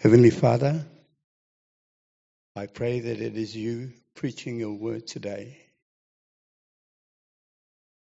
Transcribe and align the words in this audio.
Heavenly 0.00 0.30
Father, 0.30 0.86
I 2.54 2.66
pray 2.66 3.00
that 3.00 3.20
it 3.20 3.36
is 3.36 3.56
you 3.56 3.90
preaching 4.14 4.60
your 4.60 4.74
word 4.74 5.08
today. 5.08 5.58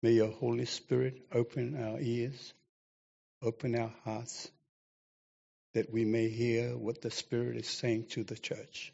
May 0.01 0.13
your 0.13 0.31
Holy 0.31 0.63
Spirit 0.63 1.21
open 1.33 1.75
our 1.83 1.99
ears, 1.99 2.54
open 3.43 3.77
our 3.77 3.91
hearts, 4.05 4.49
that 5.73 5.91
we 5.91 6.05
may 6.05 6.30
hear 6.30 6.77
what 6.77 7.02
the 7.02 7.12
Spirit 7.12 7.57
is 7.57 7.68
saying 7.68 8.05
to 8.12 8.23
the 8.23 8.38
church. 8.38 8.94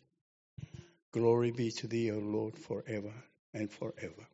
Glory 1.11 1.51
be 1.51 1.69
to 1.73 1.87
thee, 1.87 2.11
O 2.11 2.17
Lord, 2.17 2.57
forever 2.57 3.13
and 3.53 3.71
forever. 3.71 4.25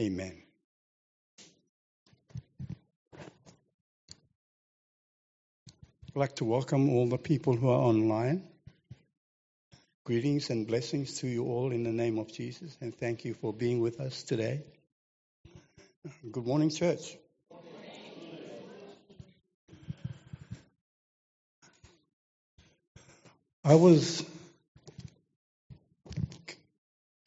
Amen. 0.00 0.47
I'd 6.08 6.20
like 6.20 6.36
to 6.36 6.46
welcome 6.46 6.88
all 6.88 7.06
the 7.06 7.18
people 7.18 7.54
who 7.54 7.68
are 7.68 7.80
online. 7.80 8.42
Greetings 10.06 10.48
and 10.48 10.66
blessings 10.66 11.18
to 11.20 11.28
you 11.28 11.44
all 11.44 11.70
in 11.70 11.82
the 11.82 11.92
name 11.92 12.18
of 12.18 12.32
Jesus, 12.32 12.78
and 12.80 12.96
thank 12.96 13.26
you 13.26 13.34
for 13.34 13.52
being 13.52 13.80
with 13.80 14.00
us 14.00 14.22
today. 14.22 14.62
Good 16.32 16.46
morning, 16.46 16.70
church. 16.70 17.14
I 23.62 23.74
was. 23.74 24.24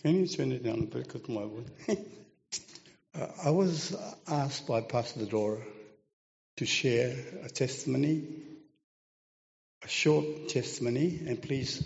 Can 0.02 0.16
you 0.16 0.28
turn 0.28 0.52
it 0.52 0.64
down 0.64 0.80
a 0.80 0.86
bit 0.88 1.08
because 1.08 1.30
my 1.30 1.44
uh, 3.16 3.28
I 3.46 3.52
was 3.52 3.96
asked 4.28 4.66
by 4.66 4.82
Pastor 4.82 5.26
Dora 5.28 5.62
to 6.58 6.66
share 6.66 7.16
a 7.44 7.50
testimony, 7.50 8.24
a 9.84 9.88
short 9.88 10.50
testimony, 10.50 11.22
and 11.28 11.42
please, 11.42 11.84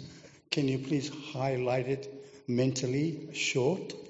can 0.51 0.67
you 0.67 0.79
please 0.79 1.09
highlight 1.33 1.87
it 1.87 2.11
mentally, 2.47 3.29
short? 3.33 3.93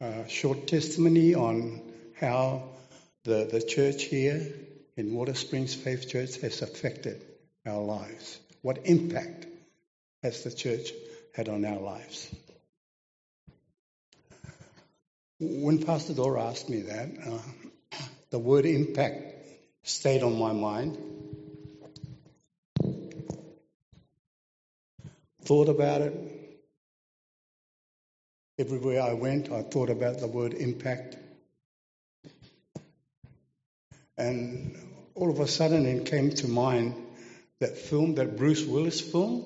A 0.00 0.28
short 0.28 0.66
testimony 0.66 1.34
on 1.34 1.80
how 2.20 2.64
the, 3.24 3.48
the 3.50 3.62
church 3.62 4.04
here 4.04 4.46
in 4.96 5.14
Water 5.14 5.34
Springs 5.34 5.74
Faith 5.74 6.08
Church 6.08 6.40
has 6.40 6.62
affected 6.62 7.22
our 7.66 7.80
lives. 7.80 8.38
What 8.62 8.78
impact 8.84 9.46
has 10.22 10.44
the 10.44 10.50
church 10.50 10.90
had 11.34 11.48
on 11.48 11.64
our 11.64 11.80
lives? 11.80 12.34
When 15.38 15.82
Pastor 15.82 16.14
Dora 16.14 16.44
asked 16.44 16.70
me 16.70 16.82
that, 16.82 17.10
uh, 17.26 17.98
the 18.30 18.38
word 18.38 18.64
impact 18.64 19.34
stayed 19.82 20.22
on 20.22 20.38
my 20.38 20.52
mind. 20.52 20.96
Thought 25.46 25.68
about 25.68 26.00
it, 26.02 26.36
Everywhere 28.58 29.02
I 29.02 29.12
went, 29.12 29.52
I 29.52 29.60
thought 29.60 29.90
about 29.90 30.18
the 30.18 30.26
word 30.26 30.54
impact. 30.54 31.18
And 34.16 34.74
all 35.14 35.30
of 35.30 35.40
a 35.40 35.46
sudden, 35.46 35.84
it 35.84 36.06
came 36.06 36.30
to 36.30 36.48
mind 36.48 36.94
that 37.60 37.76
film, 37.76 38.14
that 38.14 38.38
Bruce 38.38 38.64
Willis 38.64 38.98
film. 38.98 39.44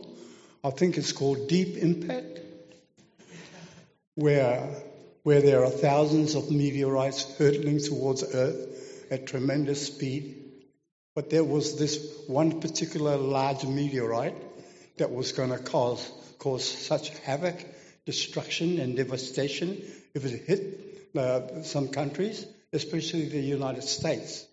I 0.63 0.71
think 0.71 0.97
it's 0.97 1.11
called 1.11 1.49
Deep 1.49 1.77
Impact, 1.77 2.39
where, 4.15 4.77
where 5.25 5.43
there 5.43 5.65
are 5.65 5.71
thousands 5.71 6.37
of 6.37 6.53
meteorites 6.53 7.37
hurtling 7.37 7.81
towards 7.81 8.23
Earth 8.23 9.09
at 9.11 9.27
tremendous 9.27 9.89
speed. 9.89 10.37
But 11.17 11.31
there 11.31 11.43
was 11.43 11.77
this 11.79 11.99
one 12.29 12.61
particular 12.61 13.17
large 13.17 13.65
meteorite 13.65 14.50
that 15.01 15.11
was 15.11 15.33
going 15.33 15.51
to 15.51 15.59
cause, 15.59 16.07
cause 16.39 16.65
such 16.65 17.09
havoc 17.21 17.57
destruction 18.07 18.79
and 18.79 18.97
devastation 18.97 19.83
if 20.15 20.25
it 20.25 20.47
hit 20.47 21.17
uh, 21.17 21.63
some 21.63 21.89
countries, 21.89 22.47
especially 22.73 23.29
the 23.29 23.41
United 23.41 23.83
States. 23.83 24.47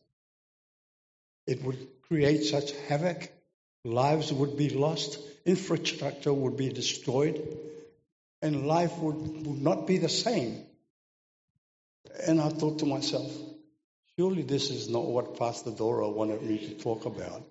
It 1.45 1.63
would 1.63 1.87
create 2.07 2.43
such 2.43 2.71
havoc, 2.87 3.29
lives 3.83 4.31
would 4.31 4.57
be 4.57 4.69
lost, 4.69 5.19
infrastructure 5.45 6.33
would 6.33 6.57
be 6.57 6.69
destroyed, 6.69 7.41
and 8.41 8.67
life 8.67 8.97
would, 8.99 9.45
would 9.45 9.61
not 9.61 9.85
be 9.85 9.97
the 9.97 10.09
same. 10.09 10.63
And 12.25 12.41
I 12.41 12.49
thought 12.49 12.79
to 12.79 12.85
myself, 12.85 13.31
surely 14.17 14.43
this 14.43 14.69
is 14.69 14.89
not 14.89 15.05
what 15.05 15.37
Pastor 15.37 15.71
Dora 15.71 16.09
wanted 16.09 16.41
me 16.41 16.57
to 16.57 16.73
talk 16.75 17.05
about. 17.05 17.43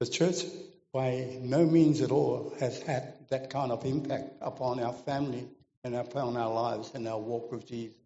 The 0.00 0.06
church 0.06 0.44
by 0.92 1.38
no 1.40 1.64
means 1.64 2.02
at 2.02 2.10
all 2.10 2.54
has 2.60 2.80
had 2.82 3.14
that 3.30 3.50
kind 3.50 3.72
of 3.72 3.84
impact 3.84 4.34
upon 4.40 4.80
our 4.80 4.92
family 4.92 5.48
and 5.84 5.94
upon 5.94 6.36
our 6.36 6.52
lives 6.52 6.92
and 6.94 7.06
our 7.08 7.18
walk 7.18 7.50
with 7.52 7.66
Jesus. 7.66 7.96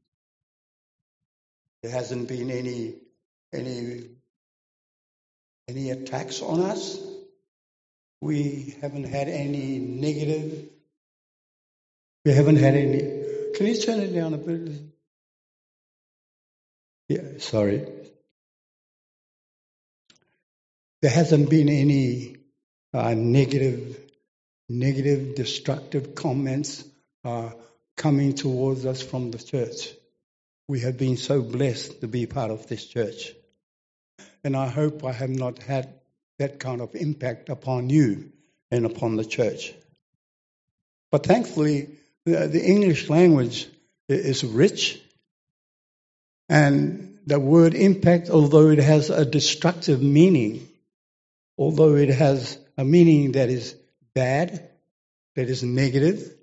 There 1.82 1.90
hasn't 1.92 2.28
been 2.28 2.50
any 2.50 2.94
any 3.52 4.10
any 5.68 5.90
attacks 5.90 6.42
on 6.42 6.60
us. 6.60 6.98
We 8.20 8.74
haven't 8.82 9.04
had 9.04 9.28
any 9.28 9.78
negative. 9.78 10.68
We 12.24 12.32
haven't 12.32 12.56
had 12.56 12.74
any. 12.74 13.00
Can 13.54 13.66
you 13.66 13.76
turn 13.80 14.00
it 14.00 14.14
down 14.14 14.34
a 14.34 14.38
bit? 14.38 14.70
Yeah, 17.08 17.38
sorry. 17.38 17.86
There 21.02 21.10
hasn't 21.10 21.48
been 21.48 21.70
any 21.70 22.36
uh, 22.92 23.14
negative, 23.14 23.98
negative, 24.68 25.34
destructive 25.34 26.14
comments 26.14 26.84
uh, 27.24 27.50
coming 27.96 28.34
towards 28.34 28.84
us 28.84 29.00
from 29.00 29.30
the 29.30 29.38
church. 29.38 29.88
We 30.68 30.80
have 30.80 30.98
been 30.98 31.16
so 31.16 31.42
blessed 31.42 32.02
to 32.02 32.08
be 32.08 32.26
part 32.26 32.50
of 32.50 32.66
this 32.66 32.84
church. 32.86 33.32
And 34.44 34.56
I 34.56 34.68
hope 34.68 35.04
I 35.04 35.12
have 35.12 35.30
not 35.30 35.62
had 35.62 35.92
that 36.38 36.58
kind 36.58 36.80
of 36.80 36.94
impact 36.94 37.48
upon 37.48 37.90
you 37.90 38.32
and 38.70 38.86
upon 38.86 39.16
the 39.16 39.24
church. 39.24 39.72
But 41.10 41.24
thankfully, 41.24 41.90
the, 42.24 42.46
the 42.46 42.64
English 42.64 43.08
language 43.08 43.68
is 44.08 44.44
rich. 44.44 45.00
And 46.48 47.18
the 47.26 47.40
word 47.40 47.74
impact, 47.74 48.28
although 48.30 48.68
it 48.68 48.78
has 48.78 49.10
a 49.10 49.24
destructive 49.24 50.02
meaning, 50.02 50.68
although 51.60 51.94
it 51.94 52.08
has 52.08 52.58
a 52.78 52.84
meaning 52.84 53.32
that 53.32 53.50
is 53.50 53.76
bad, 54.14 54.70
that 55.36 55.50
is 55.50 55.62
negative. 55.62 56.34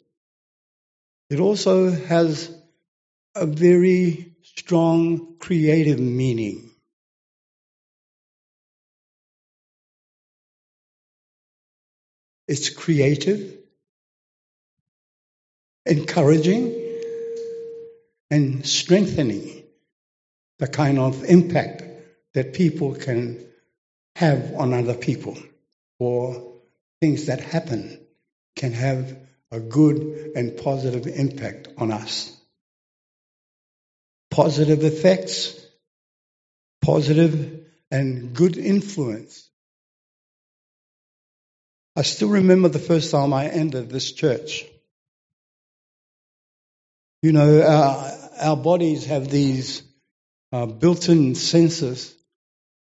It 1.31 1.39
also 1.39 1.89
has 1.89 2.55
a 3.35 3.47
very 3.47 4.35
strong 4.43 5.37
creative 5.39 5.99
meaning. 5.99 6.69
It's 12.47 12.69
creative, 12.69 13.57
encouraging, 15.85 16.75
and 18.29 18.65
strengthening 18.65 19.63
the 20.59 20.67
kind 20.67 20.99
of 20.99 21.23
impact 21.23 21.83
that 22.35 22.53
people 22.53 22.93
can 22.93 23.47
have 24.17 24.55
on 24.55 24.73
other 24.73 24.95
people 24.95 25.37
or 25.99 26.55
things 27.01 27.27
that 27.27 27.39
happen 27.39 27.99
can 28.55 28.73
have 28.73 29.15
a 29.51 29.59
good 29.59 30.31
and 30.35 30.57
positive 30.57 31.05
impact 31.05 31.67
on 31.77 31.91
us. 31.91 32.35
Positive 34.31 34.83
effects, 34.83 35.63
positive 36.81 37.63
and 37.91 38.33
good 38.33 38.57
influence. 38.57 39.47
I 41.95 42.01
still 42.01 42.29
remember 42.29 42.69
the 42.69 42.79
first 42.79 43.11
time 43.11 43.33
I 43.33 43.47
entered 43.49 43.91
this 43.91 44.11
church. 44.11 44.65
You 47.21 47.33
know, 47.33 47.61
our, 47.61 48.11
our 48.41 48.57
bodies 48.57 49.05
have 49.05 49.29
these 49.29 49.83
uh, 50.51 50.65
built 50.65 51.07
in 51.07 51.33
sensors, 51.33 52.16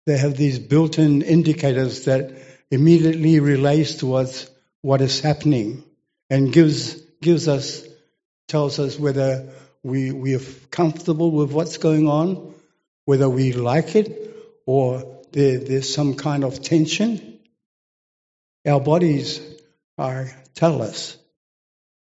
they 0.05 0.17
have 0.17 0.37
these 0.37 0.59
built 0.59 0.99
in 0.99 1.21
indicators 1.21 2.05
that 2.05 2.31
immediately 2.71 3.39
relates 3.39 3.95
to 3.95 4.15
us 4.15 4.49
what 4.81 5.01
is 5.01 5.19
happening 5.19 5.83
and 6.29 6.53
gives 6.53 6.95
gives 7.21 7.47
us 7.47 7.83
tells 8.47 8.79
us 8.79 8.99
whether 8.99 9.49
we 9.83 10.11
we 10.11 10.35
are 10.35 10.41
comfortable 10.71 11.31
with 11.31 11.51
what's 11.51 11.77
going 11.77 12.07
on, 12.07 12.53
whether 13.05 13.29
we 13.29 13.53
like 13.53 13.95
it 13.95 14.35
or 14.65 15.21
there, 15.31 15.59
there's 15.59 15.93
some 15.93 16.15
kind 16.15 16.43
of 16.43 16.61
tension. 16.61 17.39
Our 18.65 18.79
bodies 18.79 19.41
are 19.97 20.31
tell 20.53 20.81
us 20.81 21.17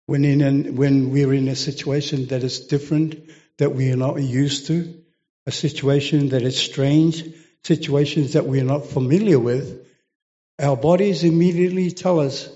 when 0.06 0.24
in 0.24 0.40
an, 0.40 0.76
when 0.76 1.10
we're 1.10 1.32
in 1.32 1.48
a 1.48 1.56
situation 1.56 2.26
that 2.26 2.42
is 2.42 2.66
different 2.66 3.30
that 3.58 3.74
we 3.74 3.90
are 3.92 3.96
not 3.96 4.20
used 4.20 4.66
to, 4.66 4.94
a 5.46 5.52
situation 5.52 6.30
that 6.30 6.42
is 6.42 6.58
strange, 6.58 7.24
situations 7.64 8.32
that 8.34 8.46
we're 8.46 8.64
not 8.64 8.86
familiar 8.86 9.38
with, 9.38 9.86
our 10.60 10.76
bodies 10.76 11.24
immediately 11.24 11.90
tell 11.90 12.20
us 12.20 12.48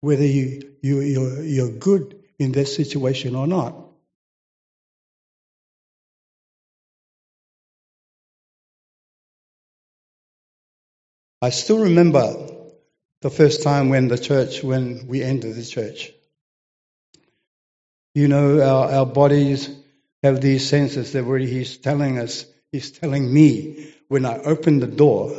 whether 0.00 0.26
you, 0.26 0.74
you, 0.82 1.00
you're, 1.00 1.42
you're 1.42 1.70
good 1.70 2.22
in 2.38 2.52
that 2.52 2.66
situation 2.66 3.34
or 3.34 3.46
not. 3.46 3.74
I 11.40 11.50
still 11.50 11.80
remember 11.80 12.48
the 13.20 13.30
first 13.30 13.62
time 13.62 13.90
when 13.90 14.08
the 14.08 14.18
church, 14.18 14.62
when 14.62 15.06
we 15.08 15.22
entered 15.22 15.54
the 15.54 15.64
church. 15.64 16.10
You 18.14 18.28
know, 18.28 18.60
our, 18.62 18.92
our 18.92 19.06
bodies 19.06 19.68
have 20.22 20.40
these 20.40 20.68
senses 20.68 21.12
that 21.12 21.24
where 21.24 21.38
he's 21.38 21.76
telling 21.76 22.18
us, 22.18 22.46
he's 22.74 22.90
telling 22.90 23.32
me 23.32 23.94
when 24.08 24.26
I 24.26 24.38
opened 24.38 24.82
the 24.82 24.88
door, 24.88 25.32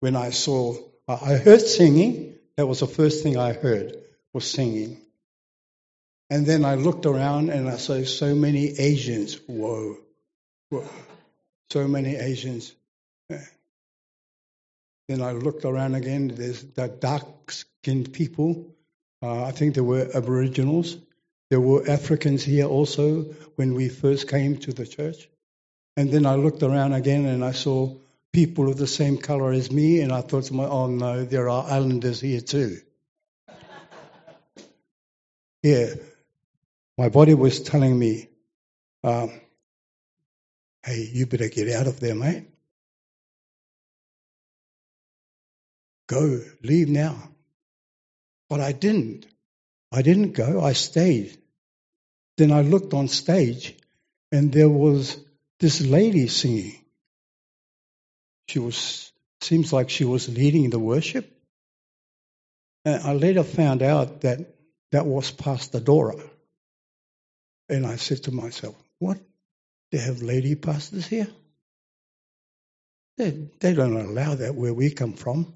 when 0.00 0.14
I 0.14 0.28
saw, 0.28 0.76
I 1.08 1.36
heard 1.36 1.62
singing. 1.62 2.34
That 2.56 2.66
was 2.66 2.80
the 2.80 2.86
first 2.86 3.22
thing 3.22 3.38
I 3.38 3.54
heard 3.54 3.96
was 4.34 4.44
singing. 4.44 5.00
And 6.28 6.44
then 6.44 6.66
I 6.66 6.74
looked 6.74 7.06
around 7.06 7.48
and 7.48 7.66
I 7.66 7.78
saw 7.78 8.04
so 8.04 8.34
many 8.34 8.78
Asians. 8.78 9.40
Whoa, 9.46 9.96
whoa. 10.68 10.84
so 11.70 11.88
many 11.88 12.16
Asians. 12.16 12.74
Then 13.30 15.22
I 15.22 15.32
looked 15.32 15.64
around 15.64 15.94
again. 15.94 16.28
There's 16.28 16.62
the 16.62 16.88
dark-skinned 16.88 18.12
people. 18.12 18.76
Uh, 19.22 19.44
I 19.44 19.52
think 19.52 19.74
there 19.74 19.84
were 19.84 20.10
Aboriginals. 20.14 20.98
There 21.48 21.60
were 21.60 21.88
Africans 21.88 22.44
here 22.44 22.66
also 22.66 23.22
when 23.56 23.72
we 23.74 23.88
first 23.88 24.28
came 24.28 24.58
to 24.58 24.74
the 24.74 24.86
church. 24.86 25.26
And 25.96 26.10
then 26.10 26.26
I 26.26 26.36
looked 26.36 26.62
around 26.62 26.92
again 26.92 27.26
and 27.26 27.44
I 27.44 27.52
saw 27.52 27.94
people 28.32 28.68
of 28.68 28.76
the 28.76 28.86
same 28.86 29.18
color 29.18 29.52
as 29.52 29.70
me, 29.70 30.00
and 30.00 30.12
I 30.12 30.20
thought 30.20 30.44
to 30.44 30.54
myself, 30.54 30.72
oh 30.72 30.86
no, 30.86 31.24
there 31.24 31.48
are 31.48 31.64
islanders 31.68 32.20
here 32.20 32.40
too. 32.40 32.78
yeah, 35.62 35.94
my 36.96 37.08
body 37.08 37.34
was 37.34 37.60
telling 37.60 37.98
me, 37.98 38.28
um, 39.02 39.32
hey, 40.84 41.08
you 41.12 41.26
better 41.26 41.48
get 41.48 41.68
out 41.70 41.86
of 41.86 41.98
there, 42.00 42.14
mate. 42.14 42.46
Go, 46.06 46.40
leave 46.62 46.88
now. 46.88 47.30
But 48.48 48.60
I 48.60 48.72
didn't. 48.72 49.26
I 49.92 50.02
didn't 50.02 50.32
go, 50.32 50.60
I 50.60 50.72
stayed. 50.72 51.36
Then 52.36 52.52
I 52.52 52.62
looked 52.62 52.94
on 52.94 53.08
stage 53.08 53.76
and 54.32 54.52
there 54.52 54.68
was 54.68 55.16
this 55.60 55.80
lady 55.80 56.26
singing. 56.26 56.76
She 58.48 58.58
was, 58.58 59.12
seems 59.40 59.72
like 59.72 59.90
she 59.90 60.04
was 60.04 60.28
leading 60.28 60.70
the 60.70 60.78
worship. 60.78 61.30
And 62.84 63.02
I 63.02 63.12
later 63.12 63.44
found 63.44 63.82
out 63.82 64.22
that 64.22 64.40
that 64.90 65.06
was 65.06 65.30
Pastor 65.30 65.78
Dora. 65.78 66.16
And 67.68 67.86
I 67.86 67.96
said 67.96 68.24
to 68.24 68.32
myself, 68.32 68.74
what? 68.98 69.18
They 69.92 69.98
have 69.98 70.22
lady 70.22 70.54
pastors 70.54 71.06
here? 71.06 71.28
They, 73.18 73.30
they 73.60 73.74
don't 73.74 73.96
allow 73.96 74.34
that 74.34 74.54
where 74.54 74.72
we 74.72 74.90
come 74.90 75.12
from. 75.12 75.54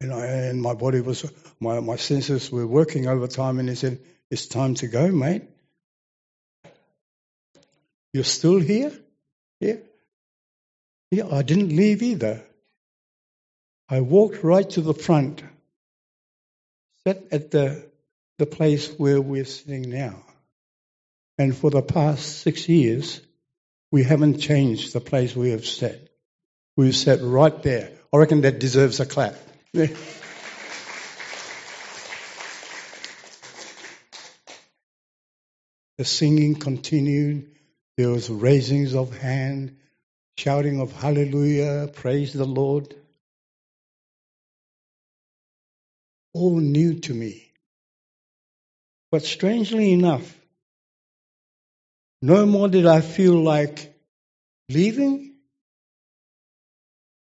And, 0.00 0.12
I, 0.12 0.26
and 0.26 0.62
my 0.62 0.74
body 0.74 1.00
was, 1.00 1.30
my, 1.58 1.80
my 1.80 1.96
senses 1.96 2.52
were 2.52 2.66
working 2.66 3.08
overtime, 3.08 3.58
and 3.58 3.68
he 3.68 3.74
said, 3.74 4.00
It's 4.30 4.46
time 4.46 4.74
to 4.76 4.86
go, 4.86 5.08
mate. 5.10 5.42
You're 8.12 8.24
still 8.24 8.58
here? 8.58 8.92
Yeah. 9.60 9.76
Yeah, 11.10 11.28
I 11.30 11.42
didn't 11.42 11.74
leave 11.74 12.02
either. 12.02 12.44
I 13.88 14.00
walked 14.00 14.44
right 14.44 14.68
to 14.70 14.82
the 14.82 14.94
front, 14.94 15.42
sat 17.06 17.22
at 17.32 17.50
the, 17.50 17.86
the 18.38 18.46
place 18.46 18.88
where 18.98 19.20
we're 19.20 19.46
sitting 19.46 19.88
now. 19.88 20.22
And 21.38 21.56
for 21.56 21.70
the 21.70 21.82
past 21.82 22.40
six 22.40 22.68
years, 22.68 23.20
we 23.90 24.02
haven't 24.02 24.40
changed 24.40 24.92
the 24.92 25.00
place 25.00 25.34
we 25.34 25.50
have 25.50 25.64
sat. 25.64 25.98
We've 26.76 26.94
sat 26.94 27.20
right 27.22 27.62
there. 27.62 27.92
I 28.12 28.16
reckon 28.18 28.42
that 28.42 28.58
deserves 28.58 29.00
a 29.00 29.06
clap. 29.06 29.34
The 35.98 36.04
singing 36.04 36.54
continued. 36.54 37.57
There 37.98 38.10
was 38.10 38.30
raisings 38.30 38.94
of 38.94 39.18
hand, 39.18 39.76
shouting 40.36 40.80
of 40.80 40.92
hallelujah, 40.92 41.90
praise 41.92 42.32
the 42.32 42.44
Lord. 42.44 42.94
All 46.32 46.60
new 46.60 47.00
to 47.00 47.12
me. 47.12 47.50
But 49.10 49.24
strangely 49.24 49.90
enough, 49.90 50.32
no 52.22 52.46
more 52.46 52.68
did 52.68 52.86
I 52.86 53.00
feel 53.00 53.34
like 53.34 53.92
leaving. 54.68 55.34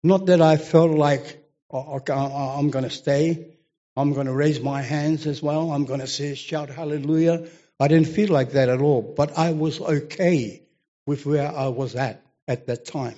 Not 0.04 0.26
that 0.26 0.42
I 0.42 0.58
felt 0.58 0.92
like 0.92 1.42
oh, 1.72 1.96
okay, 2.00 2.12
I'm 2.12 2.70
going 2.70 2.84
to 2.84 2.90
stay. 2.90 3.48
I'm 3.96 4.12
going 4.12 4.28
to 4.28 4.34
raise 4.34 4.60
my 4.60 4.82
hands 4.82 5.26
as 5.26 5.42
well. 5.42 5.72
I'm 5.72 5.86
going 5.86 6.02
to 6.02 6.08
say, 6.08 6.36
shout 6.36 6.70
hallelujah. 6.70 7.48
I 7.80 7.88
didn't 7.88 8.08
feel 8.08 8.30
like 8.30 8.52
that 8.52 8.70
at 8.70 8.82
all, 8.82 9.02
but 9.02 9.38
I 9.38 9.52
was 9.52 9.80
okay 9.80 10.64
with 11.06 11.26
where 11.26 11.50
I 11.50 11.68
was 11.70 11.96
at 11.96 12.22
at 12.48 12.68
that 12.68 12.86
time. 12.86 13.18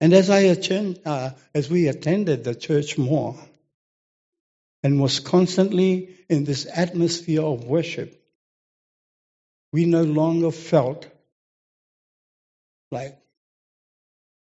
And 0.00 0.12
as 0.12 0.30
I 0.30 0.40
attend, 0.40 1.00
uh, 1.04 1.30
as 1.54 1.70
we 1.70 1.88
attended 1.88 2.44
the 2.44 2.54
church 2.54 2.98
more, 2.98 3.36
and 4.82 5.00
was 5.00 5.20
constantly 5.20 6.10
in 6.28 6.44
this 6.44 6.66
atmosphere 6.72 7.42
of 7.42 7.64
worship, 7.64 8.16
we 9.72 9.84
no 9.84 10.02
longer 10.02 10.50
felt 10.50 11.06
like 12.90 13.16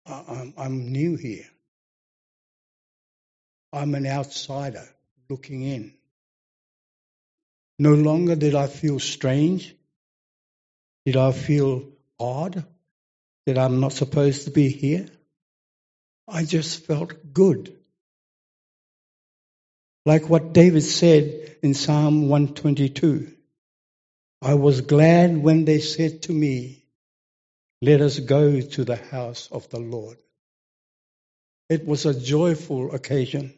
I'm, 0.06 0.54
I'm 0.56 0.92
new 0.92 1.16
here. 1.16 1.46
I'm 3.72 3.94
an 3.94 4.06
outsider 4.06 4.86
looking 5.28 5.62
in. 5.62 5.94
No 7.78 7.94
longer 7.94 8.36
did 8.36 8.54
I 8.54 8.66
feel 8.66 8.98
strange. 9.00 9.74
Did 11.06 11.16
I 11.16 11.32
feel 11.32 11.84
odd 12.18 12.64
that 13.46 13.58
I'm 13.58 13.80
not 13.80 13.92
supposed 13.92 14.44
to 14.44 14.50
be 14.50 14.68
here? 14.68 15.08
I 16.28 16.44
just 16.44 16.86
felt 16.86 17.32
good. 17.32 17.76
Like 20.06 20.28
what 20.28 20.52
David 20.52 20.82
said 20.82 21.56
in 21.62 21.74
Psalm 21.74 22.28
122 22.28 23.32
I 24.42 24.54
was 24.54 24.82
glad 24.82 25.38
when 25.38 25.64
they 25.64 25.80
said 25.80 26.22
to 26.22 26.32
me, 26.32 26.84
Let 27.82 28.02
us 28.02 28.18
go 28.20 28.60
to 28.60 28.84
the 28.84 28.96
house 28.96 29.48
of 29.50 29.68
the 29.70 29.80
Lord. 29.80 30.18
It 31.70 31.86
was 31.86 32.06
a 32.06 32.18
joyful 32.18 32.94
occasion 32.94 33.54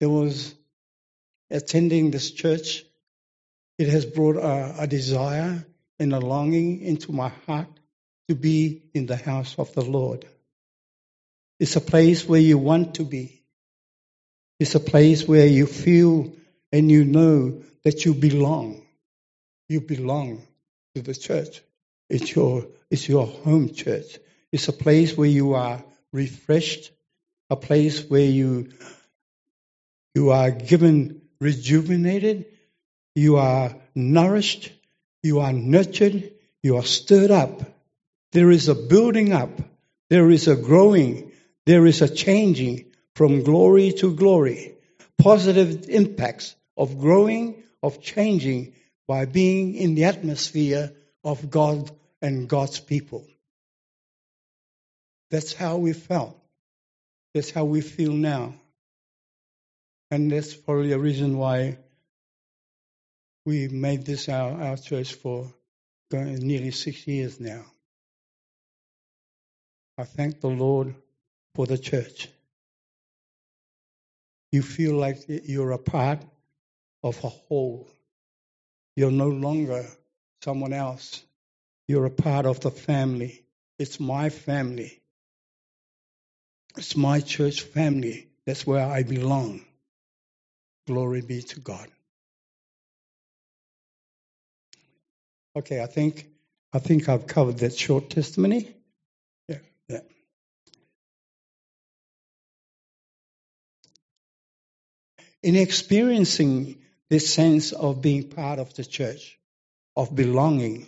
there 0.00 0.08
was 0.10 0.54
attending 1.50 2.10
this 2.10 2.30
church. 2.30 2.84
It 3.78 3.88
has 3.88 4.04
brought 4.04 4.36
a, 4.36 4.82
a 4.82 4.86
desire 4.86 5.64
and 5.98 6.12
a 6.12 6.20
longing 6.20 6.80
into 6.80 7.12
my 7.12 7.28
heart 7.46 7.68
to 8.28 8.34
be 8.34 8.82
in 8.94 9.06
the 9.06 9.16
house 9.16 9.56
of 9.58 9.72
the 9.74 9.82
Lord. 9.82 10.26
It's 11.58 11.76
a 11.76 11.80
place 11.80 12.26
where 12.26 12.40
you 12.40 12.58
want 12.58 12.94
to 12.94 13.04
be. 13.04 13.42
It's 14.58 14.74
a 14.74 14.80
place 14.80 15.26
where 15.26 15.46
you 15.46 15.66
feel 15.66 16.32
and 16.72 16.90
you 16.90 17.04
know 17.04 17.62
that 17.84 18.04
you 18.04 18.14
belong. 18.14 18.82
You 19.68 19.80
belong 19.80 20.42
to 20.94 21.02
the 21.02 21.14
church. 21.14 21.62
It's 22.08 22.34
your, 22.34 22.66
it's 22.90 23.08
your 23.08 23.26
home 23.26 23.72
church. 23.72 24.18
It's 24.52 24.68
a 24.68 24.72
place 24.72 25.16
where 25.16 25.28
you 25.28 25.54
are 25.54 25.82
refreshed, 26.12 26.90
a 27.48 27.56
place 27.56 28.08
where 28.08 28.24
you 28.24 28.68
you 30.14 30.30
are 30.30 30.50
given 30.50 31.19
rejuvenated. 31.40 32.46
You 33.14 33.36
are 33.36 33.74
nourished. 33.94 34.72
You 35.22 35.40
are 35.40 35.52
nurtured. 35.52 36.32
You 36.62 36.76
are 36.76 36.84
stirred 36.84 37.30
up. 37.30 37.62
There 38.32 38.50
is 38.50 38.68
a 38.68 38.74
building 38.74 39.32
up. 39.32 39.50
There 40.08 40.30
is 40.30 40.48
a 40.48 40.56
growing. 40.56 41.32
There 41.66 41.86
is 41.86 42.02
a 42.02 42.14
changing 42.14 42.86
from 43.14 43.42
glory 43.42 43.92
to 43.92 44.14
glory. 44.14 44.74
Positive 45.18 45.88
impacts 45.88 46.54
of 46.76 46.98
growing, 46.98 47.62
of 47.82 48.00
changing 48.00 48.74
by 49.06 49.24
being 49.26 49.74
in 49.74 49.94
the 49.94 50.04
atmosphere 50.04 50.92
of 51.24 51.50
God 51.50 51.90
and 52.22 52.48
God's 52.48 52.80
people. 52.80 53.26
That's 55.30 55.52
how 55.52 55.76
we 55.76 55.92
felt. 55.92 56.36
That's 57.34 57.50
how 57.50 57.64
we 57.64 57.80
feel 57.80 58.12
now. 58.12 58.54
And 60.10 60.30
that's 60.30 60.54
probably 60.54 60.92
a 60.92 60.98
reason 60.98 61.38
why 61.38 61.78
we 63.46 63.68
made 63.68 64.04
this 64.04 64.28
our, 64.28 64.60
our 64.60 64.76
church 64.76 65.14
for 65.14 65.52
nearly 66.12 66.72
six 66.72 67.06
years 67.06 67.38
now. 67.38 67.64
I 69.96 70.04
thank 70.04 70.40
the 70.40 70.48
Lord 70.48 70.94
for 71.54 71.66
the 71.66 71.78
church. 71.78 72.28
You 74.50 74.62
feel 74.62 74.94
like 74.94 75.18
you're 75.28 75.72
a 75.72 75.78
part 75.78 76.20
of 77.02 77.22
a 77.22 77.28
whole. 77.28 77.88
You're 78.96 79.12
no 79.12 79.28
longer 79.28 79.86
someone 80.42 80.72
else. 80.72 81.22
You're 81.86 82.06
a 82.06 82.10
part 82.10 82.46
of 82.46 82.60
the 82.60 82.70
family. 82.70 83.44
It's 83.78 84.00
my 84.00 84.30
family. 84.30 85.00
It's 86.76 86.96
my 86.96 87.20
church 87.20 87.62
family. 87.62 88.28
That's 88.44 88.66
where 88.66 88.84
I 88.84 89.02
belong. 89.04 89.64
Glory 90.90 91.20
be 91.20 91.40
to 91.40 91.60
God. 91.60 91.86
Okay, 95.54 95.80
I 95.80 95.86
think 95.86 96.26
I 96.72 96.80
think 96.80 97.08
I've 97.08 97.28
covered 97.28 97.58
that 97.58 97.78
short 97.78 98.10
testimony. 98.10 98.74
Yeah, 99.46 99.58
yeah. 99.88 100.00
In 105.44 105.54
experiencing 105.54 106.82
this 107.08 107.32
sense 107.32 107.70
of 107.70 108.02
being 108.02 108.28
part 108.28 108.58
of 108.58 108.74
the 108.74 108.84
church, 108.84 109.38
of 109.94 110.12
belonging, 110.16 110.86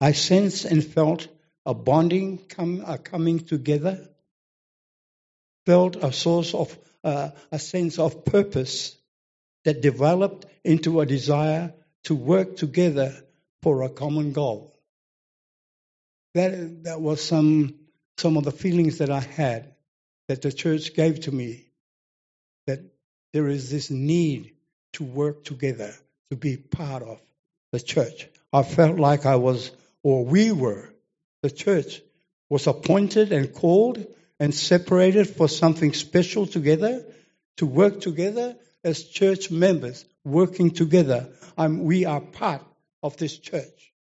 I 0.00 0.12
sensed 0.12 0.64
and 0.64 0.82
felt 0.82 1.28
a 1.66 1.74
bonding 1.74 2.38
come, 2.38 2.82
a 2.86 2.96
coming 2.96 3.40
together, 3.40 4.08
felt 5.66 5.96
a 5.96 6.10
source 6.10 6.54
of 6.54 6.74
uh, 7.04 7.30
a 7.52 7.58
sense 7.58 7.98
of 7.98 8.24
purpose 8.24 8.96
that 9.64 9.82
developed 9.82 10.46
into 10.64 11.00
a 11.00 11.06
desire 11.06 11.72
to 12.04 12.14
work 12.14 12.56
together 12.56 13.14
for 13.62 13.82
a 13.82 13.88
common 13.88 14.32
goal. 14.32 14.74
That, 16.34 16.84
that 16.84 17.00
was 17.00 17.22
some, 17.22 17.74
some 18.18 18.36
of 18.36 18.44
the 18.44 18.52
feelings 18.52 18.98
that 18.98 19.10
I 19.10 19.20
had 19.20 19.74
that 20.28 20.42
the 20.42 20.52
church 20.52 20.94
gave 20.94 21.20
to 21.20 21.32
me, 21.32 21.66
that 22.66 22.80
there 23.32 23.48
is 23.48 23.70
this 23.70 23.90
need 23.90 24.52
to 24.94 25.04
work 25.04 25.44
together, 25.44 25.94
to 26.30 26.36
be 26.36 26.56
part 26.56 27.02
of 27.02 27.20
the 27.72 27.80
church. 27.80 28.28
I 28.52 28.62
felt 28.62 28.98
like 28.98 29.26
I 29.26 29.36
was, 29.36 29.70
or 30.02 30.24
we 30.24 30.52
were, 30.52 30.88
the 31.42 31.50
church 31.50 32.00
was 32.48 32.66
appointed 32.66 33.32
and 33.32 33.52
called 33.52 34.06
and 34.40 34.54
separated 34.54 35.28
for 35.28 35.48
something 35.48 35.92
special 35.92 36.46
together, 36.46 37.04
to 37.58 37.66
work 37.66 38.00
together 38.00 38.56
as 38.82 39.04
church 39.04 39.50
members, 39.50 40.04
working 40.24 40.70
together. 40.70 41.28
I'm, 41.56 41.84
we 41.84 42.04
are 42.04 42.20
part 42.20 42.62
of 43.02 43.16
this 43.16 43.38
church. 43.38 43.92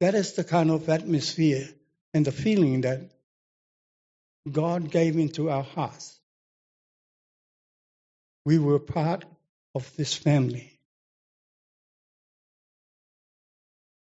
That 0.00 0.14
is 0.14 0.34
the 0.34 0.44
kind 0.44 0.70
of 0.70 0.88
atmosphere 0.88 1.68
and 2.12 2.24
the 2.24 2.32
feeling 2.32 2.82
that 2.82 3.10
God 4.50 4.90
gave 4.90 5.16
into 5.16 5.50
our 5.50 5.62
hearts. 5.62 6.18
We 8.44 8.58
were 8.58 8.78
part 8.78 9.24
of 9.74 9.90
this 9.96 10.14
family. 10.14 10.78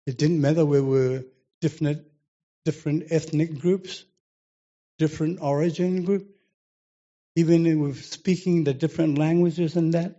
It 0.06 0.18
didn't 0.18 0.42
matter 0.42 0.66
we 0.66 0.82
were 0.82 1.24
different, 1.62 2.06
different 2.64 3.06
ethnic 3.12 3.60
groups, 3.60 4.04
different 4.98 5.40
origin 5.42 6.04
group, 6.04 6.28
even 7.36 7.80
with 7.82 8.04
speaking 8.04 8.64
the 8.64 8.74
different 8.74 9.18
languages 9.18 9.76
and 9.76 9.94
that. 9.94 10.16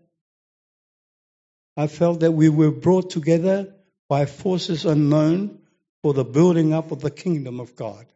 I 1.77 1.87
felt 1.87 2.21
that 2.21 2.33
we 2.33 2.49
were 2.49 2.71
brought 2.71 3.11
together 3.11 3.75
by 4.09 4.27
forces 4.27 4.85
unknown 4.85 5.59
for 6.03 6.15
the 6.15 6.25
building 6.25 6.73
up 6.73 6.93
of 6.93 7.01
the 7.01 7.11
kingdom 7.11 7.61
of 7.61 7.77
God. 7.77 8.07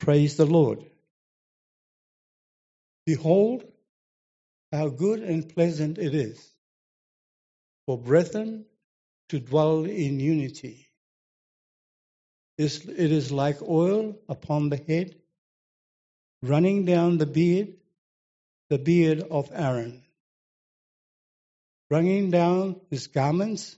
Praise 0.00 0.36
the 0.36 0.46
Lord. 0.46 0.84
Behold, 3.06 3.64
how 4.72 4.88
good 4.88 5.20
and 5.20 5.48
pleasant 5.48 5.98
it 5.98 6.14
is 6.14 6.52
for 7.86 7.98
brethren 7.98 8.64
to 9.28 9.38
dwell 9.40 9.84
in 9.84 10.20
unity. 10.20 10.83
It 12.56 12.88
is 12.88 13.32
like 13.32 13.62
oil 13.62 14.16
upon 14.28 14.68
the 14.68 14.76
head, 14.76 15.16
running 16.42 16.84
down 16.84 17.18
the 17.18 17.26
beard, 17.26 17.74
the 18.68 18.78
beard 18.78 19.20
of 19.20 19.50
Aaron 19.52 20.04
running 21.90 22.30
down 22.30 22.80
his 22.90 23.06
garments. 23.06 23.76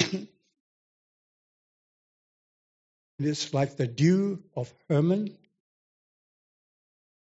it 0.00 0.28
is 3.18 3.54
like 3.54 3.76
the 3.76 3.86
dew 3.86 4.42
of 4.54 4.72
Hermon 4.88 5.36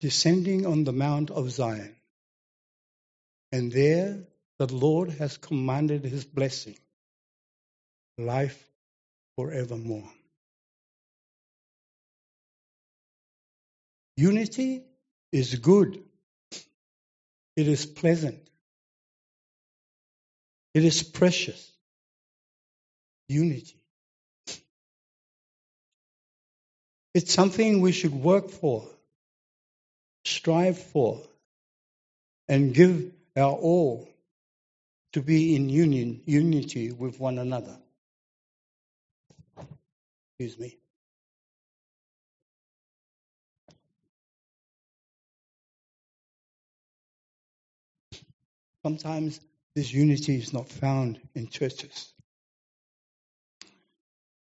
descending 0.00 0.66
on 0.66 0.84
the 0.84 0.92
Mount 0.92 1.30
of 1.30 1.50
Zion. 1.50 1.96
And 3.52 3.70
there 3.70 4.24
the 4.58 4.66
Lord 4.66 5.10
has 5.10 5.36
commanded 5.36 6.04
his 6.04 6.24
blessing, 6.24 6.76
life 8.22 8.68
forevermore. 9.36 10.08
Unity 14.16 14.82
is 15.32 15.54
good 15.56 16.02
it 17.56 17.68
is 17.68 17.84
pleasant. 17.84 18.38
It 20.74 20.84
is 20.84 21.02
precious. 21.02 21.70
Unity. 23.28 23.76
It's 27.14 27.32
something 27.32 27.82
we 27.82 27.92
should 27.92 28.14
work 28.14 28.48
for, 28.48 28.88
strive 30.24 30.78
for, 30.78 31.20
and 32.48 32.72
give 32.72 33.12
our 33.36 33.52
all 33.52 34.08
to 35.12 35.20
be 35.20 35.54
in 35.54 35.68
union, 35.68 36.22
unity 36.24 36.90
with 36.90 37.20
one 37.20 37.38
another. 37.38 37.76
Excuse 40.38 40.58
me. 40.58 40.78
Sometimes 48.84 49.40
this 49.74 49.92
unity 49.92 50.36
is 50.36 50.52
not 50.52 50.68
found 50.68 51.20
in 51.34 51.48
churches. 51.48 52.12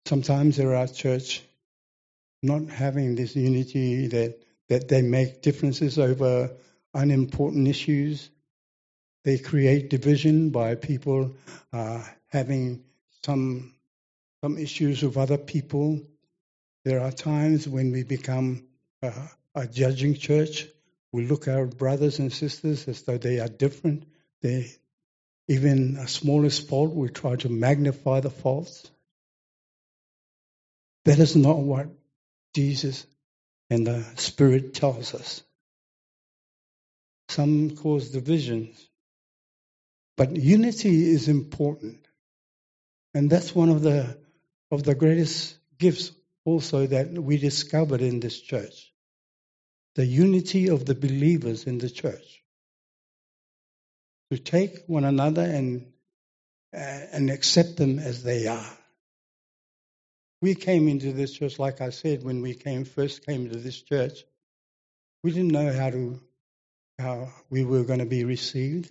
Sometimes 0.06 0.56
there 0.56 0.74
are 0.74 0.86
church 0.86 1.42
not 2.42 2.68
having 2.68 3.14
this 3.14 3.36
unity 3.36 4.06
that, 4.08 4.38
that 4.68 4.88
they 4.88 5.02
make 5.02 5.42
differences 5.42 5.98
over 5.98 6.50
unimportant 6.94 7.68
issues. 7.68 8.30
They 9.24 9.38
create 9.38 9.90
division 9.90 10.50
by 10.50 10.74
people 10.76 11.34
uh, 11.72 12.04
having 12.28 12.84
some 13.24 13.73
some 14.44 14.58
issues 14.58 15.02
of 15.02 15.16
other 15.16 15.38
people. 15.38 16.02
There 16.84 17.00
are 17.00 17.10
times 17.10 17.66
when 17.66 17.92
we 17.92 18.02
become 18.02 18.66
uh, 19.02 19.28
a 19.54 19.66
judging 19.66 20.16
church. 20.16 20.66
We 21.12 21.26
look 21.26 21.48
at 21.48 21.56
our 21.56 21.64
brothers 21.64 22.18
and 22.18 22.30
sisters 22.30 22.86
as 22.86 23.00
though 23.00 23.16
they 23.16 23.40
are 23.40 23.48
different 23.48 24.04
they, 24.42 24.70
even 25.48 25.96
a 25.96 26.06
smallest 26.06 26.68
fault, 26.68 26.92
we 26.92 27.08
try 27.08 27.36
to 27.36 27.48
magnify 27.48 28.20
the 28.20 28.28
faults. 28.28 28.90
That 31.06 31.18
is 31.18 31.34
not 31.34 31.56
what 31.56 31.86
Jesus 32.54 33.06
and 33.70 33.86
the 33.86 34.04
Spirit 34.16 34.74
tells 34.74 35.14
us. 35.14 35.42
Some 37.30 37.76
cause 37.76 38.10
divisions, 38.10 38.76
but 40.18 40.36
unity 40.36 41.08
is 41.08 41.28
important, 41.28 42.04
and 43.14 43.30
that's 43.30 43.54
one 43.54 43.70
of 43.70 43.80
the 43.80 44.22
of 44.74 44.82
the 44.82 44.94
greatest 44.94 45.56
gifts 45.78 46.12
also 46.44 46.86
that 46.86 47.12
we 47.12 47.38
discovered 47.38 48.02
in 48.02 48.20
this 48.20 48.40
church. 48.40 48.92
The 49.94 50.04
unity 50.04 50.68
of 50.68 50.84
the 50.84 50.94
believers 50.94 51.64
in 51.64 51.78
the 51.78 51.90
church 51.90 52.42
to 54.30 54.38
take 54.38 54.84
one 54.86 55.04
another 55.04 55.42
and 55.42 55.92
uh, 56.74 57.00
and 57.12 57.30
accept 57.30 57.76
them 57.76 58.00
as 58.00 58.24
they 58.24 58.48
are. 58.48 58.78
We 60.42 60.56
came 60.56 60.88
into 60.88 61.12
this 61.12 61.32
church, 61.32 61.58
like 61.58 61.80
I 61.80 61.90
said, 61.90 62.24
when 62.24 62.42
we 62.42 62.54
came 62.54 62.84
first 62.84 63.24
came 63.24 63.48
to 63.48 63.56
this 63.56 63.80
church, 63.80 64.24
we 65.22 65.30
didn't 65.30 65.52
know 65.52 65.72
how 65.72 65.90
to 65.90 66.20
how 66.98 67.28
we 67.48 67.64
were 67.64 67.84
going 67.84 68.00
to 68.00 68.06
be 68.06 68.24
received, 68.24 68.90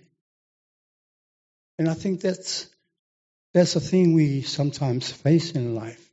and 1.78 1.88
I 1.88 1.94
think 1.94 2.22
that's 2.22 2.73
that's 3.54 3.76
a 3.76 3.80
thing 3.80 4.14
we 4.14 4.42
sometimes 4.42 5.10
face 5.12 5.52
in 5.52 5.74
life. 5.74 6.10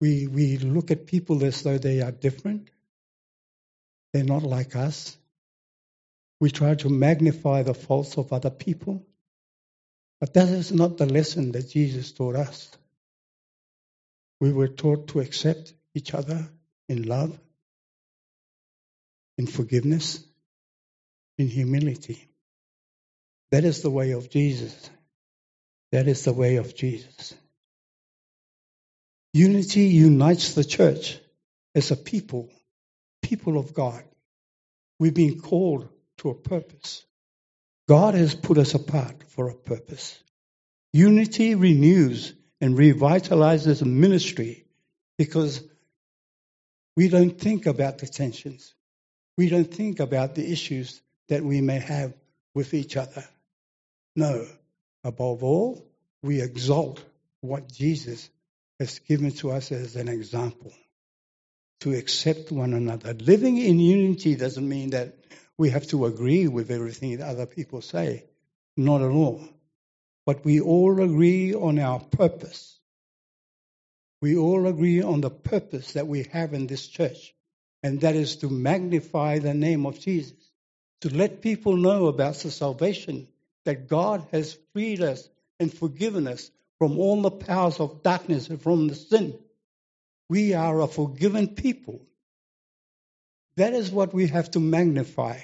We 0.00 0.26
we 0.26 0.58
look 0.58 0.90
at 0.90 1.06
people 1.06 1.44
as 1.44 1.62
though 1.62 1.78
they 1.78 2.02
are 2.02 2.12
different. 2.12 2.70
They're 4.12 4.24
not 4.24 4.42
like 4.42 4.76
us. 4.76 5.16
We 6.40 6.50
try 6.50 6.74
to 6.76 6.88
magnify 6.88 7.62
the 7.62 7.74
faults 7.74 8.18
of 8.18 8.32
other 8.32 8.50
people. 8.50 9.04
But 10.20 10.34
that 10.34 10.48
is 10.48 10.72
not 10.72 10.96
the 10.98 11.06
lesson 11.06 11.52
that 11.52 11.70
Jesus 11.70 12.12
taught 12.12 12.36
us. 12.36 12.70
We 14.40 14.52
were 14.52 14.68
taught 14.68 15.08
to 15.08 15.20
accept 15.20 15.72
each 15.94 16.14
other 16.14 16.48
in 16.88 17.04
love, 17.04 17.38
in 19.38 19.46
forgiveness, 19.46 20.22
in 21.38 21.48
humility. 21.48 22.28
That 23.50 23.64
is 23.64 23.82
the 23.82 23.90
way 23.90 24.12
of 24.12 24.30
Jesus. 24.30 24.90
That 25.92 26.08
is 26.08 26.24
the 26.24 26.32
way 26.32 26.56
of 26.56 26.74
Jesus. 26.74 27.34
Unity 29.32 29.84
unites 29.86 30.54
the 30.54 30.64
church 30.64 31.18
as 31.74 31.90
a 31.90 31.96
people, 31.96 32.48
people 33.22 33.58
of 33.58 33.74
God. 33.74 34.02
We've 34.98 35.14
been 35.14 35.40
called 35.40 35.88
to 36.18 36.30
a 36.30 36.34
purpose. 36.34 37.04
God 37.88 38.14
has 38.14 38.34
put 38.34 38.58
us 38.58 38.74
apart 38.74 39.24
for 39.28 39.48
a 39.48 39.54
purpose. 39.54 40.18
Unity 40.92 41.54
renews 41.54 42.32
and 42.60 42.76
revitalizes 42.76 43.84
ministry 43.84 44.64
because 45.18 45.62
we 46.96 47.08
don't 47.08 47.38
think 47.38 47.66
about 47.66 47.98
the 47.98 48.06
tensions. 48.06 48.74
We 49.36 49.50
don't 49.50 49.72
think 49.72 50.00
about 50.00 50.34
the 50.34 50.50
issues 50.50 51.02
that 51.28 51.44
we 51.44 51.60
may 51.60 51.78
have 51.78 52.14
with 52.54 52.72
each 52.72 52.96
other. 52.96 53.24
No, 54.16 54.46
above 55.06 55.44
all, 55.44 55.86
we 56.22 56.42
exalt 56.42 57.02
what 57.40 57.72
Jesus 57.72 58.28
has 58.80 58.98
given 58.98 59.30
to 59.30 59.52
us 59.52 59.70
as 59.70 59.94
an 59.94 60.08
example 60.08 60.72
to 61.80 61.94
accept 61.94 62.50
one 62.50 62.74
another. 62.74 63.14
Living 63.14 63.56
in 63.58 63.78
unity 63.78 64.34
doesn't 64.34 64.68
mean 64.68 64.90
that 64.90 65.14
we 65.56 65.70
have 65.70 65.86
to 65.86 66.06
agree 66.06 66.48
with 66.48 66.70
everything 66.70 67.16
that 67.16 67.28
other 67.28 67.46
people 67.46 67.80
say. 67.80 68.24
Not 68.76 69.00
at 69.00 69.10
all. 69.10 69.48
But 70.26 70.44
we 70.44 70.60
all 70.60 71.00
agree 71.00 71.54
on 71.54 71.78
our 71.78 72.00
purpose. 72.00 72.78
We 74.20 74.36
all 74.36 74.66
agree 74.66 75.02
on 75.02 75.20
the 75.20 75.30
purpose 75.30 75.92
that 75.92 76.08
we 76.08 76.24
have 76.32 76.52
in 76.52 76.66
this 76.66 76.88
church, 76.88 77.32
and 77.82 78.00
that 78.00 78.16
is 78.16 78.36
to 78.36 78.50
magnify 78.50 79.38
the 79.38 79.54
name 79.54 79.86
of 79.86 80.00
Jesus, 80.00 80.50
to 81.02 81.14
let 81.14 81.42
people 81.42 81.76
know 81.76 82.06
about 82.06 82.34
the 82.36 82.50
salvation 82.50 83.28
that 83.66 83.88
God 83.88 84.26
has 84.32 84.56
freed 84.72 85.02
us 85.02 85.28
and 85.60 85.72
forgiven 85.72 86.26
us 86.26 86.50
from 86.78 86.98
all 86.98 87.22
the 87.22 87.30
powers 87.30 87.78
of 87.78 88.02
darkness 88.02 88.48
and 88.48 88.60
from 88.60 88.88
the 88.88 88.94
sin. 88.94 89.38
We 90.28 90.54
are 90.54 90.80
a 90.80 90.88
forgiven 90.88 91.48
people. 91.48 92.00
That 93.56 93.74
is 93.74 93.90
what 93.90 94.12
we 94.12 94.28
have 94.28 94.50
to 94.52 94.60
magnify. 94.60 95.38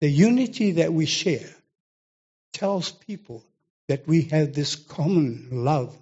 The 0.00 0.08
unity 0.08 0.72
that 0.72 0.92
we 0.92 1.06
share 1.06 1.50
tells 2.52 2.90
people 2.90 3.44
that 3.88 4.06
we 4.06 4.22
have 4.22 4.54
this 4.54 4.76
common 4.76 5.48
love 5.50 5.96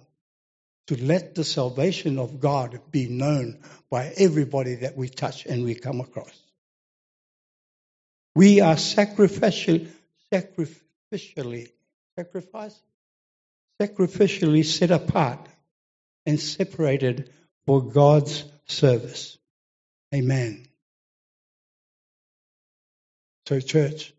to 0.87 1.01
let 1.01 1.35
the 1.35 1.43
salvation 1.43 2.19
of 2.19 2.39
God 2.39 2.79
be 2.91 3.07
known 3.07 3.59
by 3.89 4.13
everybody 4.17 4.75
that 4.75 4.97
we 4.97 5.09
touch 5.09 5.45
and 5.45 5.63
we 5.63 5.75
come 5.75 6.01
across. 6.01 6.37
We 8.35 8.61
are 8.61 8.77
sacrificial, 8.77 9.81
sacrificially, 11.13 11.71
sacrifice, 12.17 12.79
sacrificially 13.81 14.65
set 14.65 14.91
apart 14.91 15.47
and 16.25 16.39
separated 16.39 17.31
for 17.65 17.81
God's 17.81 18.43
service. 18.65 19.37
Amen. 20.13 20.65
So, 23.47 23.59
church, 23.59 24.13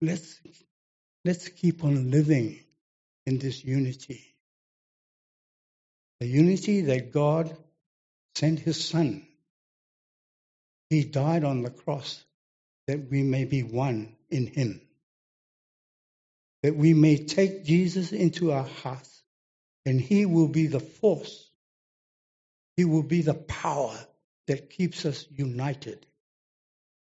let's 0.00 0.40
let's 1.24 1.48
keep 1.48 1.84
on 1.84 2.10
living 2.10 2.58
in 3.26 3.38
this 3.38 3.64
unity. 3.64 4.24
The 6.20 6.26
unity 6.26 6.82
that 6.82 7.12
God 7.12 7.56
sent 8.34 8.60
his 8.60 8.82
son. 8.84 9.26
He 10.90 11.04
died 11.04 11.44
on 11.44 11.62
the 11.62 11.70
cross 11.70 12.24
that 12.86 13.10
we 13.10 13.22
may 13.22 13.44
be 13.44 13.62
one 13.62 14.14
in 14.30 14.46
him. 14.46 14.80
That 16.62 16.76
we 16.76 16.94
may 16.94 17.16
take 17.24 17.64
Jesus 17.64 18.12
into 18.12 18.52
our 18.52 18.64
hearts 18.64 19.22
and 19.84 20.00
he 20.00 20.26
will 20.26 20.48
be 20.48 20.68
the 20.68 20.80
force 20.80 21.50
he 22.76 22.84
will 22.84 23.02
be 23.02 23.22
the 23.22 23.34
power 23.34 23.96
that 24.46 24.70
keeps 24.70 25.04
us 25.04 25.26
united. 25.30 26.06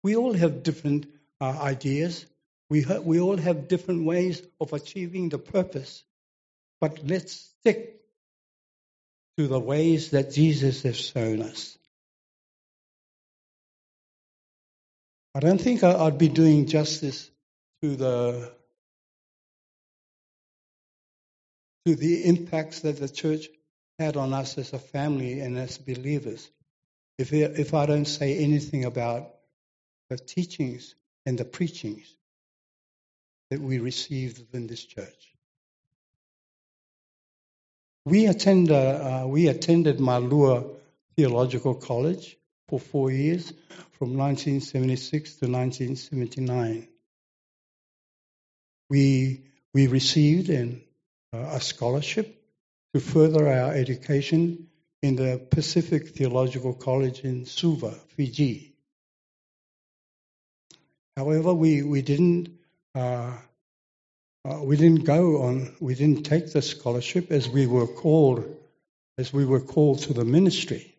We 0.02 0.16
all 0.16 0.32
have 0.32 0.62
different 0.62 1.06
uh, 1.40 1.56
ideas. 1.60 2.26
We, 2.68 2.82
ha- 2.82 3.00
we 3.00 3.20
all 3.20 3.36
have 3.36 3.68
different 3.68 4.04
ways 4.04 4.42
of 4.60 4.72
achieving 4.72 5.28
the 5.28 5.38
purpose. 5.38 6.02
But 6.80 7.00
let's 7.04 7.32
stick 7.32 8.00
to 9.38 9.46
the 9.46 9.60
ways 9.60 10.10
that 10.10 10.32
Jesus 10.32 10.82
has 10.82 10.98
shown 10.98 11.42
us. 11.42 11.78
I 15.34 15.40
don't 15.40 15.60
think 15.60 15.82
I'd 15.82 16.18
be 16.18 16.28
doing 16.28 16.66
justice 16.66 17.30
to 17.82 17.96
the 17.96 18.52
to 21.86 21.94
the 21.94 22.24
impacts 22.24 22.80
that 22.80 22.98
the 22.98 23.08
church 23.08 23.48
had 23.98 24.16
on 24.16 24.32
us 24.32 24.58
as 24.58 24.72
a 24.72 24.78
family 24.78 25.40
and 25.40 25.58
as 25.58 25.78
believers. 25.78 26.50
If, 27.18 27.32
if 27.32 27.74
I 27.74 27.86
don't 27.86 28.06
say 28.06 28.38
anything 28.38 28.84
about 28.84 29.28
the 30.08 30.16
teachings 30.16 30.94
and 31.26 31.38
the 31.38 31.44
preachings 31.44 32.06
that 33.50 33.60
we 33.60 33.78
received 33.78 34.54
in 34.54 34.66
this 34.66 34.84
church. 34.84 35.34
We, 38.04 38.26
attend, 38.26 38.70
uh, 38.70 39.24
we 39.28 39.48
attended 39.48 39.98
Malua 39.98 40.68
Theological 41.16 41.74
College 41.74 42.36
for 42.68 42.80
four 42.80 43.10
years, 43.10 43.52
from 43.98 44.16
1976 44.16 45.36
to 45.36 45.46
1979. 45.46 46.88
We, 48.90 49.44
we 49.72 49.86
received 49.86 50.48
an, 50.48 50.80
uh, 50.80 50.91
a 51.32 51.60
scholarship 51.60 52.42
to 52.94 53.00
further 53.00 53.48
our 53.48 53.72
education 53.72 54.68
in 55.02 55.16
the 55.16 55.38
Pacific 55.50 56.08
Theological 56.08 56.74
College 56.74 57.20
in 57.20 57.46
Suva, 57.46 57.92
Fiji. 58.16 58.74
However, 61.16 61.52
we, 61.52 61.82
we 61.82 62.02
didn't 62.02 62.58
uh, 62.94 63.32
uh, 64.44 64.60
we 64.62 64.76
didn't 64.76 65.04
go 65.04 65.42
on 65.42 65.74
we 65.80 65.94
didn't 65.94 66.24
take 66.24 66.52
the 66.52 66.62
scholarship 66.62 67.30
as 67.30 67.48
we 67.48 67.66
were 67.66 67.86
called 67.86 68.56
as 69.16 69.32
we 69.32 69.44
were 69.44 69.60
called 69.60 70.00
to 70.00 70.12
the 70.12 70.24
ministry. 70.24 70.94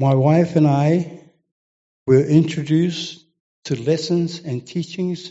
My 0.00 0.14
wife 0.14 0.56
and 0.56 0.66
I 0.66 1.20
were 2.06 2.24
introduced 2.24 3.24
to 3.66 3.80
lessons 3.80 4.40
and 4.40 4.66
teachings 4.66 5.30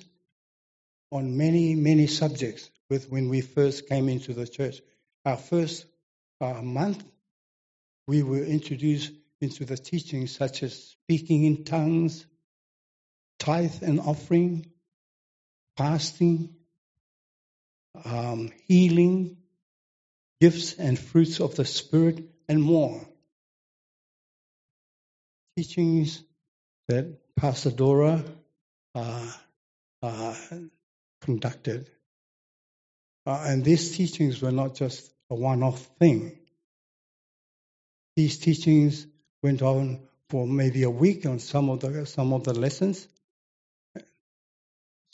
on 1.12 1.38
many, 1.38 1.76
many 1.76 2.08
subjects 2.08 2.70
with 2.90 3.10
when 3.10 3.30
we 3.30 3.42
first 3.42 3.88
came 3.88 4.10
into 4.10 4.34
the 4.34 4.48
church. 4.48 4.82
Our 5.26 5.38
first 5.38 5.86
uh, 6.40 6.62
month, 6.62 7.04
we 8.08 8.24
were 8.24 8.44
introduced 8.44 9.12
into 9.42 9.66
the 9.66 9.78
teachings 9.78 10.36
such 10.36 10.64
as 10.64 10.78
speaking 10.78 11.44
in 11.44 11.64
tongues, 11.64 12.26
tithe 13.40 13.84
and 13.84 14.00
offering, 14.00 14.68
fasting, 15.78 16.56
um, 18.06 18.52
healing, 18.68 19.38
gifts 20.40 20.74
and 20.74 20.98
fruits 20.98 21.40
of 21.40 21.56
the 21.56 21.66
Spirit, 21.66 22.24
and 22.48 22.62
more. 22.62 23.06
Teachings 25.58 26.24
that 26.88 27.20
Pastor 27.36 27.72
Dora 27.72 28.24
uh, 28.96 29.32
uh, 30.02 30.36
conducted. 31.22 31.90
Uh, 33.26 33.44
and 33.48 33.64
these 33.64 33.96
teachings 33.96 34.42
were 34.42 34.52
not 34.52 34.76
just 34.76 35.12
a 35.30 35.36
one 35.36 35.64
off 35.64 35.80
thing. 36.00 36.38
These 38.16 38.40
teachings 38.40 39.08
went 39.42 39.62
on 39.62 40.02
for 40.30 40.48
maybe 40.48 40.84
a 40.84 40.90
week 40.90 41.26
on 41.26 41.40
some 41.40 41.70
of 41.70 41.80
the 41.80 42.06
some 42.06 42.34
of 42.34 42.44
the 42.44 42.54
lessons. 42.54 43.08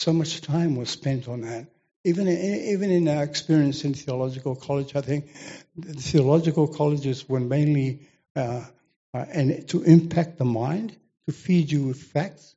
So 0.00 0.12
much 0.12 0.40
time 0.40 0.76
was 0.76 0.90
spent 0.90 1.28
on 1.28 1.42
that. 1.42 1.66
Even 2.04 2.28
in, 2.28 2.72
even 2.72 2.90
in 2.90 3.08
our 3.08 3.24
experience 3.24 3.84
in 3.84 3.94
theological 3.94 4.54
college, 4.54 4.94
I 4.94 5.00
think 5.00 5.30
the 5.76 5.94
theological 5.94 6.68
colleges 6.68 7.28
were 7.28 7.40
mainly 7.40 8.06
uh, 8.36 8.64
uh, 9.12 9.24
and 9.32 9.66
to 9.68 9.82
impact 9.82 10.38
the 10.38 10.44
mind, 10.44 10.96
to 11.26 11.32
feed 11.32 11.72
you 11.72 11.88
with 11.88 12.00
facts, 12.00 12.54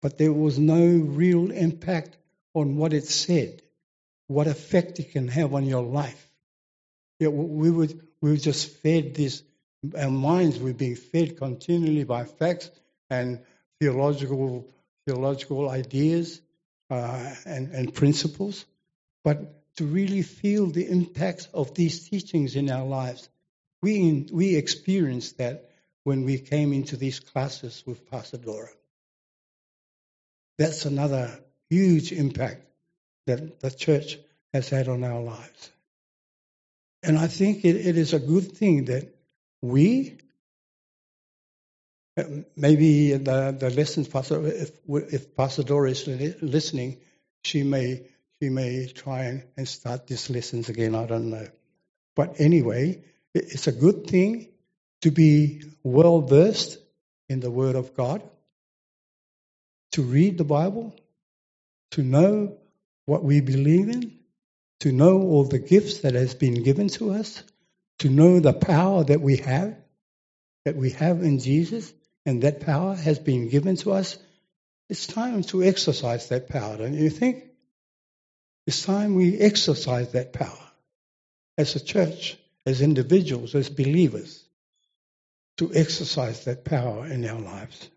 but 0.00 0.18
there 0.18 0.32
was 0.32 0.58
no 0.58 0.80
real 0.80 1.50
impact 1.50 2.16
on 2.60 2.76
what 2.76 2.92
it 2.92 3.06
said, 3.06 3.62
what 4.26 4.46
effect 4.46 4.98
it 5.00 5.12
can 5.12 5.28
have 5.28 5.54
on 5.54 5.64
your 5.64 5.82
life. 5.82 6.30
Yeah, 7.18 7.28
we 7.28 7.70
would 7.70 8.00
we 8.20 8.30
were 8.30 8.36
just 8.36 8.68
fed 8.82 9.14
this. 9.14 9.42
Our 9.96 10.10
minds 10.10 10.58
were 10.58 10.72
being 10.72 10.96
fed 10.96 11.36
continually 11.36 12.04
by 12.04 12.24
facts 12.24 12.70
and 13.10 13.40
theological 13.80 14.68
theological 15.06 15.70
ideas 15.70 16.40
uh, 16.90 17.34
and, 17.46 17.72
and 17.72 17.94
principles, 17.94 18.66
but 19.24 19.76
to 19.76 19.84
really 19.84 20.22
feel 20.22 20.66
the 20.66 20.86
impact 20.86 21.48
of 21.54 21.74
these 21.74 22.08
teachings 22.08 22.56
in 22.56 22.70
our 22.70 22.84
lives. 22.84 23.28
We, 23.80 24.26
we 24.32 24.56
experienced 24.56 25.38
that 25.38 25.70
when 26.04 26.24
we 26.24 26.38
came 26.38 26.72
into 26.72 26.96
these 26.96 27.20
classes 27.20 27.84
with 27.86 28.10
Pastor 28.10 28.38
Dora. 28.38 28.70
That's 30.58 30.84
another 30.84 31.38
huge 31.70 32.12
impact 32.12 32.62
that 33.26 33.60
the 33.60 33.70
church 33.70 34.18
has 34.52 34.68
had 34.68 34.88
on 34.88 35.04
our 35.04 35.20
lives. 35.20 35.70
And 37.02 37.18
I 37.18 37.26
think 37.26 37.64
it, 37.64 37.76
it 37.76 37.96
is 37.96 38.12
a 38.12 38.18
good 38.18 38.52
thing 38.52 38.86
that 38.86 39.14
we, 39.62 40.18
maybe 42.56 43.12
the, 43.12 43.56
the 43.58 43.70
lessons, 43.70 44.08
Pastor, 44.08 44.46
if, 44.46 44.72
if 44.88 45.36
Pastor 45.36 45.62
Dora 45.62 45.90
is 45.90 46.06
listening, 46.40 46.98
she 47.42 47.62
may 47.62 48.02
she 48.40 48.50
may 48.50 48.86
try 48.86 49.24
and, 49.24 49.42
and 49.56 49.66
start 49.66 50.06
these 50.06 50.30
lessons 50.30 50.68
again. 50.68 50.94
I 50.94 51.06
don't 51.06 51.30
know. 51.30 51.48
But 52.14 52.40
anyway, 52.40 53.02
it's 53.34 53.66
a 53.66 53.72
good 53.72 54.06
thing 54.06 54.48
to 55.02 55.10
be 55.10 55.62
well 55.82 56.20
versed 56.20 56.78
in 57.28 57.40
the 57.40 57.50
Word 57.50 57.74
of 57.74 57.94
God, 57.94 58.22
to 59.92 60.02
read 60.02 60.38
the 60.38 60.44
Bible, 60.44 60.94
to 61.92 62.02
know 62.02 62.58
what 63.06 63.24
we 63.24 63.40
believe 63.40 63.88
in, 63.88 64.18
to 64.80 64.92
know 64.92 65.22
all 65.22 65.44
the 65.44 65.58
gifts 65.58 66.00
that 66.00 66.14
has 66.14 66.34
been 66.34 66.62
given 66.62 66.88
to 66.88 67.12
us, 67.12 67.42
to 68.00 68.08
know 68.08 68.40
the 68.40 68.52
power 68.52 69.04
that 69.04 69.20
we 69.20 69.38
have, 69.38 69.76
that 70.64 70.76
we 70.76 70.90
have 70.90 71.22
in 71.22 71.38
Jesus, 71.38 71.92
and 72.26 72.42
that 72.42 72.60
power 72.60 72.94
has 72.94 73.18
been 73.18 73.48
given 73.48 73.76
to 73.76 73.92
us. 73.92 74.18
It's 74.88 75.06
time 75.06 75.42
to 75.44 75.62
exercise 75.62 76.28
that 76.28 76.48
power, 76.48 76.76
don't 76.76 76.94
you 76.94 77.10
think? 77.10 77.44
It's 78.66 78.82
time 78.82 79.14
we 79.14 79.38
exercise 79.38 80.12
that 80.12 80.32
power 80.32 80.68
as 81.56 81.74
a 81.74 81.80
church, 81.80 82.36
as 82.66 82.82
individuals, 82.82 83.54
as 83.54 83.70
believers, 83.70 84.44
to 85.56 85.74
exercise 85.74 86.44
that 86.44 86.64
power 86.64 87.06
in 87.06 87.26
our 87.26 87.40
lives. 87.40 87.88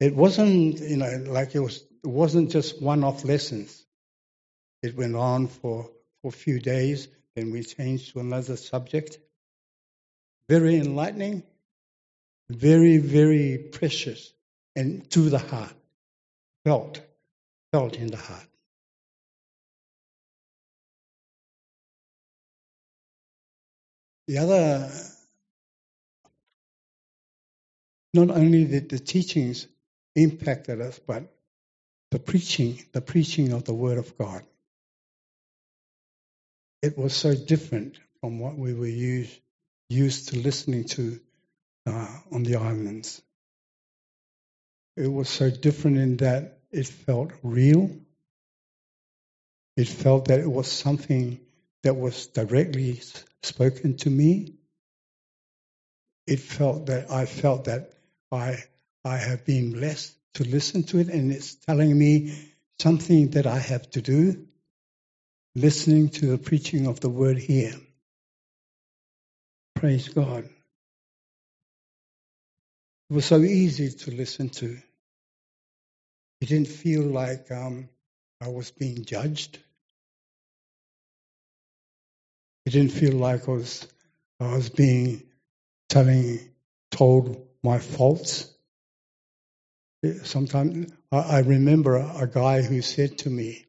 It 0.00 0.16
wasn't, 0.16 0.80
you 0.80 0.96
know, 0.96 1.24
like 1.26 1.54
it 1.54 1.60
was. 1.60 1.84
It 2.02 2.08
wasn't 2.08 2.50
just 2.50 2.80
one-off 2.80 3.24
lessons. 3.26 3.84
It 4.82 4.96
went 4.96 5.14
on 5.14 5.48
for, 5.48 5.90
for 6.22 6.28
a 6.28 6.32
few 6.32 6.58
days. 6.58 7.08
Then 7.36 7.50
we 7.50 7.62
changed 7.62 8.14
to 8.14 8.20
another 8.20 8.56
subject. 8.56 9.18
Very 10.48 10.76
enlightening, 10.76 11.42
very, 12.48 12.96
very 12.96 13.58
precious, 13.58 14.32
and 14.74 15.08
to 15.10 15.28
the 15.28 15.38
heart 15.38 15.74
felt, 16.64 17.00
felt 17.72 17.96
in 17.96 18.06
the 18.06 18.16
heart. 18.16 18.46
The 24.26 24.38
other, 24.38 24.90
not 28.14 28.30
only 28.30 28.64
did 28.64 28.88
the 28.88 28.98
teachings 28.98 29.66
impacted 30.22 30.80
us, 30.80 30.98
but 30.98 31.24
the 32.10 32.18
preaching, 32.18 32.82
the 32.92 33.00
preaching 33.00 33.52
of 33.52 33.64
the 33.64 33.74
Word 33.74 33.98
of 33.98 34.16
God. 34.18 34.42
It 36.82 36.96
was 36.98 37.14
so 37.14 37.34
different 37.34 37.98
from 38.20 38.38
what 38.38 38.56
we 38.56 38.74
were 38.74 38.86
used, 38.86 39.38
used 39.88 40.30
to 40.30 40.38
listening 40.38 40.84
to 40.84 41.20
uh, 41.86 42.08
on 42.32 42.42
the 42.42 42.56
islands. 42.56 43.22
It 44.96 45.08
was 45.08 45.28
so 45.28 45.50
different 45.50 45.98
in 45.98 46.16
that 46.18 46.58
it 46.70 46.86
felt 46.86 47.32
real. 47.42 47.90
It 49.76 49.88
felt 49.88 50.28
that 50.28 50.40
it 50.40 50.50
was 50.50 50.70
something 50.70 51.40
that 51.82 51.94
was 51.94 52.26
directly 52.28 53.00
spoken 53.42 53.96
to 53.98 54.10
me. 54.10 54.54
It 56.26 56.40
felt 56.40 56.86
that 56.86 57.10
I 57.10 57.26
felt 57.26 57.64
that 57.64 57.92
I 58.30 58.58
I 59.04 59.16
have 59.18 59.44
been 59.46 59.72
blessed 59.72 60.14
to 60.34 60.44
listen 60.44 60.82
to 60.84 60.98
it, 60.98 61.08
and 61.08 61.32
it's 61.32 61.54
telling 61.56 61.96
me 61.98 62.50
something 62.80 63.30
that 63.32 63.46
I 63.46 63.58
have 63.58 63.90
to 63.92 64.02
do. 64.02 64.46
Listening 65.56 66.08
to 66.10 66.26
the 66.26 66.38
preaching 66.38 66.86
of 66.86 67.00
the 67.00 67.08
word 67.10 67.38
here. 67.38 67.74
Praise 69.76 70.08
God. 70.08 70.44
It 70.44 70.66
was 73.14 73.26
so 73.26 73.40
easy 73.40 73.90
to 73.90 74.12
listen 74.12 74.50
to. 74.50 74.78
It 76.40 76.48
didn't 76.48 76.68
feel 76.68 77.02
like 77.02 77.50
um, 77.50 77.88
I 78.40 78.48
was 78.48 78.70
being 78.70 79.04
judged. 79.04 79.58
It 82.66 82.70
didn't 82.70 82.92
feel 82.92 83.14
like 83.14 83.48
I 83.48 83.52
was 83.52 83.86
I 84.40 84.54
was 84.54 84.70
being 84.70 85.24
telling 85.88 86.40
told 86.90 87.46
my 87.62 87.78
faults. 87.78 88.52
Sometimes 90.24 90.92
I 91.12 91.40
remember 91.40 91.96
a 91.96 92.26
guy 92.26 92.62
who 92.62 92.80
said 92.80 93.18
to 93.18 93.30
me, 93.30 93.66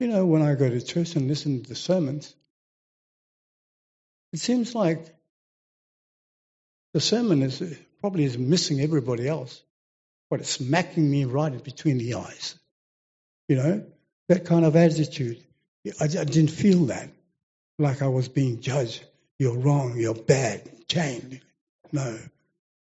"You 0.00 0.08
know, 0.08 0.26
when 0.26 0.42
I 0.42 0.54
go 0.54 0.68
to 0.68 0.80
church 0.80 1.14
and 1.14 1.28
listen 1.28 1.62
to 1.62 1.68
the 1.68 1.74
sermons, 1.76 2.34
it 4.32 4.40
seems 4.40 4.74
like 4.74 5.14
the 6.94 7.00
sermon 7.00 7.42
is 7.42 7.62
probably 8.00 8.24
is 8.24 8.36
missing 8.36 8.80
everybody 8.80 9.28
else 9.28 9.62
but 10.30 10.40
it's 10.40 10.50
smacking 10.50 11.08
me 11.08 11.24
right 11.24 11.62
between 11.62 11.98
the 11.98 12.14
eyes. 12.14 12.58
You 13.48 13.56
know, 13.56 13.86
that 14.28 14.44
kind 14.44 14.64
of 14.64 14.74
attitude. 14.74 15.42
I, 16.00 16.04
I 16.04 16.24
didn't 16.24 16.50
feel 16.50 16.86
that, 16.86 17.08
like 17.78 18.02
I 18.02 18.08
was 18.08 18.28
being 18.28 18.60
judged. 18.60 19.04
You're 19.38 19.56
wrong. 19.56 19.96
You're 19.96 20.14
bad. 20.14 20.88
Change. 20.88 21.40
No. 21.92 22.18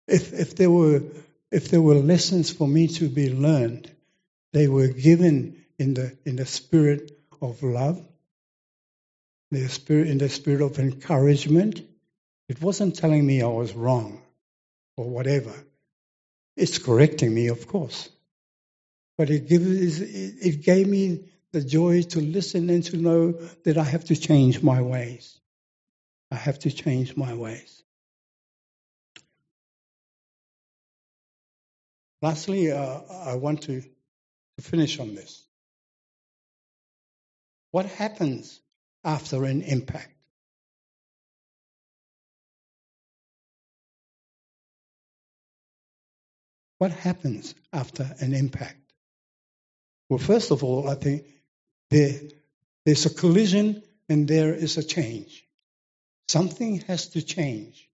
If 0.07 0.33
if 0.33 0.55
there 0.55 0.71
were 0.71 1.01
if 1.51 1.69
there 1.69 1.81
were 1.81 1.95
lessons 1.95 2.51
for 2.51 2.67
me 2.67 2.87
to 2.87 3.09
be 3.09 3.33
learned, 3.33 3.89
they 4.53 4.67
were 4.67 4.87
given 4.87 5.65
in 5.77 5.93
the 5.93 6.17
in 6.25 6.35
the 6.35 6.45
spirit 6.45 7.11
of 7.41 7.61
love, 7.63 8.05
the 9.51 9.67
spirit 9.67 10.07
in 10.07 10.17
the 10.17 10.29
spirit 10.29 10.61
of 10.61 10.79
encouragement. 10.79 11.81
It 12.49 12.61
wasn't 12.61 12.95
telling 12.95 13.25
me 13.25 13.41
I 13.41 13.47
was 13.47 13.73
wrong 13.73 14.21
or 14.95 15.09
whatever. 15.09 15.53
It's 16.55 16.79
correcting 16.79 17.33
me, 17.33 17.47
of 17.47 17.67
course. 17.67 18.09
But 19.17 19.29
it, 19.29 19.47
gives, 19.47 19.99
it 20.01 20.63
gave 20.63 20.87
me 20.87 21.25
the 21.51 21.61
joy 21.61 22.03
to 22.03 22.19
listen 22.21 22.69
and 22.69 22.83
to 22.85 22.97
know 22.97 23.31
that 23.63 23.77
I 23.77 23.83
have 23.83 24.05
to 24.05 24.15
change 24.15 24.61
my 24.61 24.81
ways. 24.81 25.39
I 26.31 26.35
have 26.35 26.59
to 26.59 26.71
change 26.71 27.15
my 27.15 27.33
ways. 27.33 27.83
Lastly, 32.21 32.71
uh, 32.71 32.99
I 33.25 33.35
want 33.35 33.63
to, 33.63 33.81
to 33.81 34.61
finish 34.61 34.99
on 34.99 35.13
this. 35.15 35.43
What 37.71 37.85
happens 37.85 38.59
after 39.03 39.43
an 39.45 39.61
impact? 39.61 40.13
What 46.79 46.91
happens 46.91 47.55
after 47.73 48.15
an 48.19 48.33
impact? 48.33 48.77
Well, 50.09 50.19
first 50.19 50.51
of 50.51 50.63
all, 50.63 50.89
I 50.89 50.95
think 50.95 51.25
there, 51.89 52.19
there's 52.85 53.05
a 53.05 53.13
collision 53.13 53.83
and 54.09 54.27
there 54.27 54.53
is 54.53 54.77
a 54.77 54.83
change. 54.83 55.45
Something 56.27 56.79
has 56.81 57.09
to 57.09 57.21
change. 57.21 57.86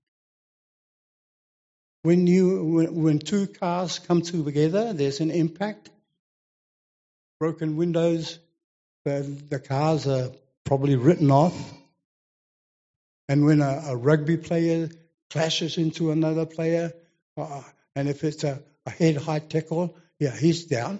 When 2.03 2.27
you 2.27 2.63
when, 2.65 2.95
when 2.95 3.19
two 3.19 3.47
cars 3.47 3.99
come 3.99 4.21
together, 4.21 4.93
there's 4.93 5.21
an 5.21 5.31
impact. 5.31 5.89
Broken 7.39 7.77
windows, 7.77 8.39
the, 9.05 9.21
the 9.49 9.59
cars 9.59 10.05
are 10.07 10.31
probably 10.65 10.95
written 10.95 11.31
off. 11.31 11.73
And 13.29 13.45
when 13.45 13.61
a, 13.61 13.83
a 13.87 13.95
rugby 13.95 14.37
player 14.37 14.89
clashes 15.29 15.77
into 15.77 16.11
another 16.11 16.45
player, 16.45 16.93
uh, 17.37 17.63
and 17.95 18.09
if 18.09 18.23
it's 18.23 18.43
a, 18.43 18.61
a 18.85 18.89
head 18.89 19.15
high 19.15 19.39
tackle, 19.39 19.95
yeah, 20.19 20.35
he's 20.35 20.65
down. 20.65 20.99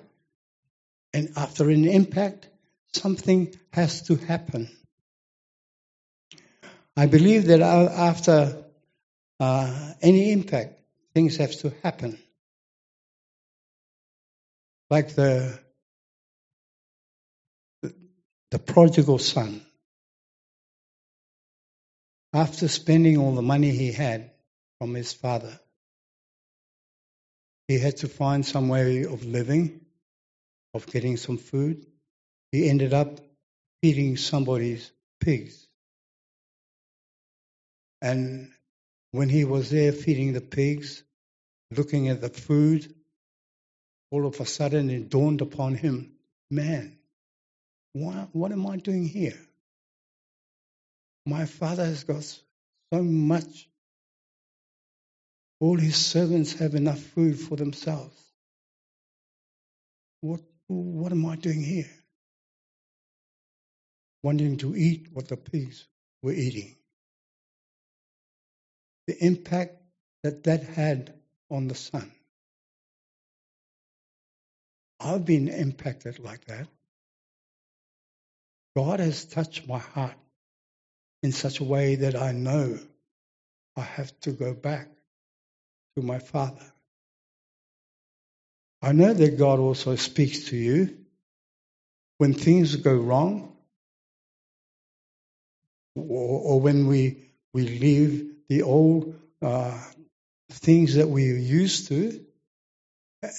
And 1.14 1.34
after 1.36 1.70
an 1.70 1.86
impact, 1.86 2.48
something 2.94 3.54
has 3.74 4.04
to 4.04 4.16
happen. 4.16 4.70
I 6.96 7.08
believe 7.08 7.48
that 7.48 7.62
after 7.62 8.64
uh, 9.40 9.94
any 10.02 10.32
impact, 10.32 10.76
things 11.14 11.38
have 11.38 11.56
to 11.60 11.74
happen. 11.84 12.18
Like 14.90 15.16
the, 15.16 15.60
the 18.52 18.60
prodigal 18.60 19.20
son. 19.20 19.66
After 22.34 22.68
spending 22.68 23.18
all 23.18 23.36
the 23.36 23.42
money 23.42 23.72
he 23.72 23.92
had 23.92 24.32
from 24.80 24.94
his 24.96 25.14
father, 25.14 25.60
he 27.68 27.80
had 27.80 27.98
to 27.98 28.08
find 28.08 28.46
some 28.46 28.70
way 28.70 29.06
of 29.06 29.26
living, 29.26 29.82
of 30.74 30.88
getting 30.88 31.18
some 31.18 31.38
food. 31.38 31.86
He 32.52 32.70
ended 32.70 32.94
up 32.94 33.20
feeding 33.82 34.18
somebody's 34.18 34.92
pigs. 35.20 35.68
And 38.02 38.53
when 39.14 39.30
he 39.30 39.46
was 39.46 39.70
there 39.70 39.92
feeding 39.92 40.34
the 40.34 40.42
pigs, 40.42 41.04
looking 41.70 42.10
at 42.10 42.20
the 42.20 42.30
food, 42.30 42.92
all 44.10 44.26
of 44.26 44.40
a 44.40 44.46
sudden 44.46 44.90
it 44.90 45.08
dawned 45.08 45.42
upon 45.42 45.76
him, 45.76 46.14
man, 46.50 46.98
what, 47.94 48.30
what 48.32 48.52
am 48.52 48.66
I 48.66 48.78
doing 48.78 49.06
here? 49.08 49.38
My 51.28 51.46
father 51.46 51.86
has 51.86 52.04
got 52.04 52.24
so 52.24 53.04
much. 53.04 53.70
All 55.60 55.78
his 55.78 55.96
servants 55.96 56.54
have 56.54 56.74
enough 56.74 57.00
food 57.00 57.40
for 57.40 57.56
themselves. 57.56 58.20
What, 60.22 60.42
what 60.66 61.12
am 61.12 61.28
I 61.28 61.36
doing 61.36 61.62
here? 61.62 61.92
Wanting 64.24 64.58
to 64.58 64.76
eat 64.76 65.10
what 65.14 65.28
the 65.28 65.38
pigs 65.38 65.86
were 66.24 66.34
eating. 66.34 66.76
The 69.08 69.26
impact 69.26 69.78
that 70.24 70.44
that 70.46 70.64
had 70.64 71.14
on 71.52 71.68
the 71.68 71.76
son. 71.76 72.12
I've 75.00 75.26
been 75.26 75.50
impacted 75.50 76.20
like 76.20 76.46
that. 76.46 76.68
God 78.76 79.00
has 79.00 79.26
touched 79.26 79.68
my 79.68 79.80
heart 79.80 80.16
in 81.24 81.32
such 81.32 81.60
a 81.60 81.64
way 81.64 81.96
that 81.96 82.16
I 82.16 82.32
know 82.32 82.80
I 83.78 83.82
have 83.82 84.18
to 84.22 84.32
go 84.32 84.54
back 84.54 84.90
to 85.98 86.04
my 86.04 86.20
Father. 86.20 86.66
I 88.82 88.94
know 88.94 89.14
that 89.14 89.38
God 89.38 89.60
also 89.60 89.96
speaks 89.96 90.50
to 90.50 90.58
you 90.58 90.98
when 92.20 92.34
things 92.34 92.76
go 92.78 92.96
wrong 92.96 93.56
or, 95.96 96.42
or 96.42 96.62
when 96.62 96.88
we, 96.88 97.20
we 97.54 97.68
leave 97.68 98.33
the 98.54 98.62
old 98.62 99.20
uh, 99.42 99.76
things 100.52 100.96
that 100.96 101.10
we 101.10 101.32
are 101.32 101.46
used 101.62 101.88
to 101.88 102.24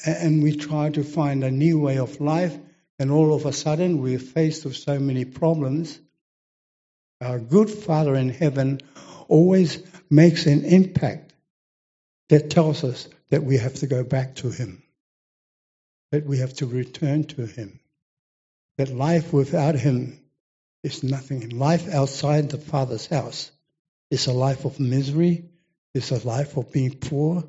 and 0.05 0.42
we 0.42 0.57
try 0.57 0.90
to 0.90 1.05
find 1.05 1.44
a 1.44 1.50
new 1.50 1.79
way 1.79 1.98
of 1.98 2.20
life 2.20 2.59
and 2.98 3.12
all 3.12 3.33
of 3.33 3.46
a 3.46 3.53
sudden 3.53 4.03
we're 4.03 4.18
faced 4.18 4.64
with 4.64 4.77
so 4.77 4.98
many 4.98 5.24
problems 5.24 6.00
our 7.20 7.38
good 7.38 7.70
Father 7.70 8.16
in 8.16 8.29
heaven 8.29 8.81
always 9.29 9.83
makes 10.11 10.46
an 10.46 10.64
impact 10.64 11.33
that 12.29 12.50
tells 12.50 12.83
us 12.83 13.09
that 13.31 13.44
we 13.44 13.57
have 13.57 13.74
to 13.74 13.87
go 13.87 14.03
back 14.03 14.35
to 14.37 14.50
Him, 14.50 14.83
that 16.11 16.27
we 16.27 16.38
have 16.38 16.55
to 16.55 16.66
return 16.66 17.24
to 17.24 17.46
Him, 17.46 17.81
that 18.79 18.90
life 18.90 19.33
without 19.33 19.77
Him 19.77 20.20
is 20.83 21.03
nothing. 21.03 21.50
Life 21.50 21.88
outside 21.88 22.50
the 22.50 22.59
Father's 22.59 23.07
house 23.07 23.50
is 24.11 24.27
a 24.27 24.33
life 24.33 24.64
of 24.64 24.81
misery, 24.81 25.45
it's 25.95 26.11
a 26.11 26.27
life 26.27 26.57
of 26.57 26.73
being 26.73 26.97
poor, 26.97 27.45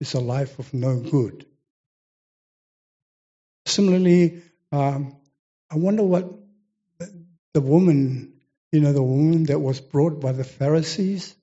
it's 0.00 0.14
a 0.14 0.20
life 0.20 0.58
of 0.58 0.72
no 0.74 0.98
good. 1.00 1.46
Similarly, 3.66 4.42
um, 4.72 5.16
I 5.70 5.76
wonder 5.76 6.02
what 6.02 6.32
the 7.54 7.60
woman 7.60 8.36
you 8.72 8.80
know, 8.80 8.92
the 8.92 9.02
woman 9.02 9.44
that 9.44 9.58
was 9.58 9.80
brought 9.80 10.20
by 10.20 10.32
the 10.32 10.44
Pharisees 10.44 11.34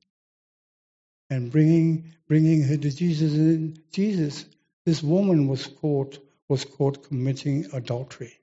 and 1.30 1.52
bringing 1.52 2.13
bringing 2.28 2.63
her 2.63 2.78
to 2.78 2.91
Jesus. 2.91 3.34
And 3.34 3.80
Jesus, 3.91 4.45
this 4.86 5.02
woman 5.02 5.47
was 5.47 5.65
caught 5.65 6.19
was 6.47 6.65
caught 6.65 7.08
committing 7.08 7.67
adultery. 7.73 8.39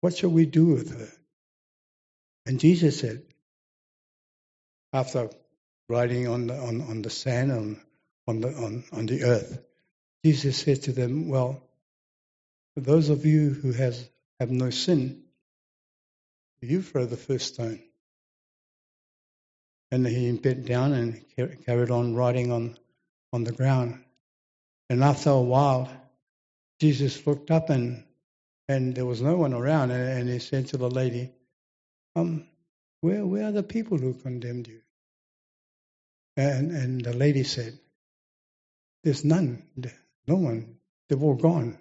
What 0.00 0.16
shall 0.16 0.30
we 0.30 0.44
do 0.44 0.66
with 0.66 0.98
her? 0.98 1.08
And 2.46 2.60
Jesus 2.60 3.00
said, 3.00 3.22
after 4.94 5.28
riding 5.88 6.28
on 6.28 6.46
the 6.46 6.56
on, 6.56 6.80
on 6.80 7.02
the 7.02 7.10
sand 7.10 7.52
on 7.52 7.80
on 8.26 8.40
the 8.40 8.48
on, 8.48 8.84
on 8.92 9.06
the 9.06 9.24
earth, 9.24 9.58
Jesus 10.24 10.56
said 10.56 10.84
to 10.84 10.92
them, 10.92 11.28
Well, 11.28 11.62
for 12.74 12.80
those 12.80 13.10
of 13.10 13.26
you 13.26 13.50
who 13.50 13.72
has 13.72 14.08
have 14.40 14.50
no 14.50 14.70
sin, 14.70 15.24
you 16.62 16.82
throw 16.82 17.04
the 17.04 17.16
first 17.16 17.54
stone. 17.54 17.82
And 19.90 20.06
he 20.06 20.32
bent 20.32 20.66
down 20.66 20.92
and 20.92 21.24
carried 21.66 21.90
on 21.90 22.14
riding 22.14 22.50
on, 22.50 22.78
on 23.32 23.44
the 23.44 23.52
ground. 23.52 24.02
And 24.90 25.04
after 25.04 25.30
a 25.30 25.40
while, 25.40 25.88
Jesus 26.80 27.26
looked 27.26 27.50
up 27.50 27.70
and 27.70 28.04
and 28.66 28.94
there 28.94 29.04
was 29.06 29.20
no 29.20 29.36
one 29.36 29.52
around. 29.52 29.90
And, 29.90 30.20
and 30.20 30.28
he 30.28 30.38
said 30.38 30.68
to 30.68 30.78
the 30.78 30.90
lady, 30.90 31.30
um, 32.16 32.46
where, 33.02 33.26
where 33.26 33.48
are 33.48 33.52
the 33.52 33.62
people 33.62 33.98
who 33.98 34.14
condemned 34.14 34.66
you? 34.66 34.80
And, 36.36 36.72
and 36.72 37.04
the 37.04 37.12
lady 37.12 37.44
said, 37.44 37.78
There's 39.02 39.24
none, 39.24 39.62
no 40.26 40.36
one, 40.36 40.76
they've 41.08 41.22
all 41.22 41.36
gone. 41.36 41.78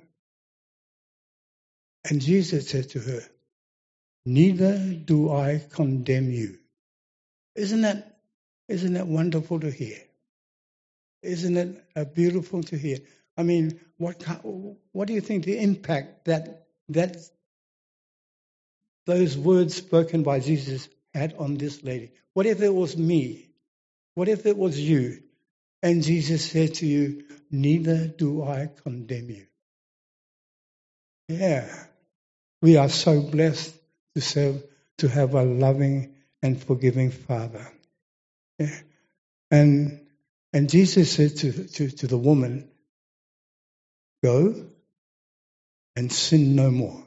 And 2.10 2.22
Jesus 2.22 2.70
said 2.70 2.90
to 2.90 3.00
her, 3.00 3.22
neither 4.26 4.78
do 4.78 5.32
I 5.32 5.62
condemn 5.70 6.32
you. 6.32 6.58
Isn't 7.56 7.82
that, 7.82 8.20
isn't 8.68 8.94
that 8.94 9.08
wonderful 9.08 9.60
to 9.60 9.72
hear? 9.72 9.98
Isn't 11.22 11.58
it 11.58 11.86
uh, 11.96 12.06
beautiful 12.06 12.64
to 12.64 12.78
hear? 12.78 12.98
I 13.38 13.44
mean, 13.44 13.80
what, 13.98 14.22
what 14.92 15.08
do 15.08 15.14
you 15.14 15.22
think 15.22 15.46
the 15.46 15.60
impact 15.60 16.26
that, 16.26 16.68
that 16.90 17.18
those 19.06 19.38
words 19.38 19.76
spoken 19.76 20.24
by 20.24 20.40
Jesus 20.40 20.90
had 21.14 21.36
on 21.38 21.56
this 21.56 21.84
lady? 21.84 22.12
What 22.34 22.46
if 22.46 22.62
it 22.62 22.74
was 22.74 22.98
me? 22.98 23.50
What 24.16 24.30
if 24.30 24.46
it 24.46 24.58
was 24.58 24.80
you? 24.80 25.24
And 25.82 26.04
Jesus 26.04 26.50
said 26.50 26.76
to 26.76 26.86
you, 26.86 27.24
Neither 27.52 28.08
do 28.08 28.44
I 28.44 28.70
condemn 28.84 29.30
you. 29.30 29.46
Yeah, 31.28 31.68
we 32.62 32.78
are 32.78 32.90
so 32.90 33.22
blessed 33.22 33.76
to 34.16 34.22
serve, 34.22 34.64
to 35.00 35.08
have 35.08 35.34
a 35.34 35.44
loving 35.44 36.16
and 36.42 36.62
forgiving 36.62 37.12
Father. 37.12 37.68
Yeah. 38.60 38.80
And 39.52 40.00
and 40.54 40.70
Jesus 40.70 41.12
said 41.12 41.36
to, 41.38 41.68
to, 41.68 41.90
to 41.90 42.08
the 42.08 42.18
woman, 42.18 42.70
Go 44.24 44.68
and 45.96 46.12
sin 46.12 46.56
no 46.56 46.72
more. 46.72 47.04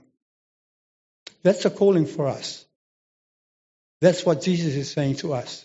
That's 1.42 1.64
a 1.64 1.70
calling 1.70 2.06
for 2.06 2.26
us. 2.26 2.64
That's 4.00 4.26
what 4.26 4.42
Jesus 4.42 4.74
is 4.74 4.90
saying 4.90 5.16
to 5.16 5.32
us. 5.32 5.64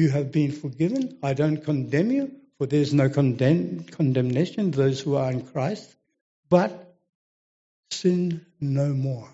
You 0.00 0.08
have 0.08 0.32
been 0.32 0.52
forgiven. 0.52 1.18
I 1.22 1.34
don't 1.34 1.58
condemn 1.62 2.10
you, 2.10 2.32
for 2.56 2.66
there's 2.66 2.94
no 2.94 3.10
condemn, 3.10 3.84
condemnation 3.84 4.70
those 4.70 4.98
who 4.98 5.16
are 5.16 5.30
in 5.30 5.42
Christ. 5.42 5.94
But 6.48 6.96
sin 7.90 8.46
no 8.58 8.94
more. 8.94 9.28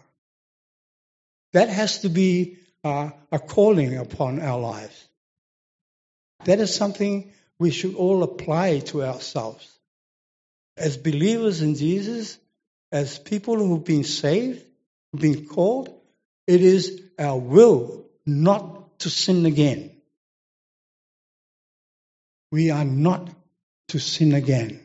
That 1.53 1.69
has 1.69 2.01
to 2.01 2.09
be 2.09 2.57
uh, 2.83 3.11
a 3.31 3.39
calling 3.39 3.97
upon 3.97 4.41
our 4.43 4.59
lives. 4.59 5.09
That 6.47 6.59
is 6.59 6.75
something 6.75 7.31
we 7.61 7.71
should 7.71 7.95
all 7.95 8.25
apply 8.25 8.81
to 8.91 9.05
ourselves. 9.05 9.71
As 10.77 10.97
believers 10.97 11.63
in 11.63 11.77
Jesus, 11.77 12.39
as 12.91 13.21
people 13.21 13.57
who've 13.57 13.85
been 13.85 14.03
saved, 14.03 14.65
who've 15.13 15.23
been 15.23 15.47
called, 15.47 15.95
it 16.49 16.61
is 16.61 17.03
our 17.21 17.39
will 17.39 18.05
not 18.27 18.99
to 18.99 19.11
sin 19.11 19.47
again. 19.47 19.96
We 22.57 22.71
are 22.71 22.87
not 22.87 23.29
to 23.89 23.99
sin 23.99 24.33
again. 24.33 24.81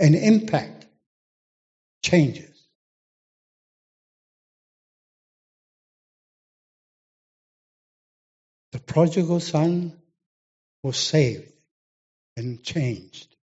and 0.00 0.14
impact 0.14 0.86
changes. 2.02 2.66
The 8.72 8.80
prodigal 8.80 9.40
son 9.40 9.96
was 10.82 10.98
saved 10.98 11.50
and 12.36 12.62
changed. 12.62 13.34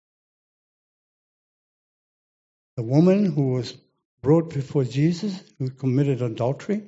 The 2.76 2.84
woman 2.84 3.32
who 3.32 3.54
was 3.54 3.74
brought 4.22 4.54
before 4.54 4.84
Jesus, 4.84 5.42
who 5.58 5.70
committed 5.70 6.22
adultery, 6.22 6.82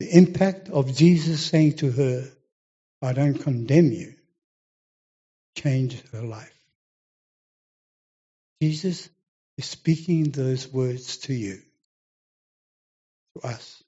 the 0.00 0.16
impact 0.16 0.70
of 0.70 0.96
Jesus 0.96 1.44
saying 1.44 1.74
to 1.76 1.92
her, 1.92 2.24
I 3.02 3.12
don't 3.12 3.38
condemn 3.38 3.92
you, 3.92 4.14
changed 5.54 6.02
her 6.12 6.22
life. 6.22 6.58
Jesus 8.62 9.10
is 9.58 9.66
speaking 9.66 10.30
those 10.30 10.66
words 10.66 11.18
to 11.18 11.34
you, 11.34 11.60
to 13.36 13.46
us. 13.46 13.82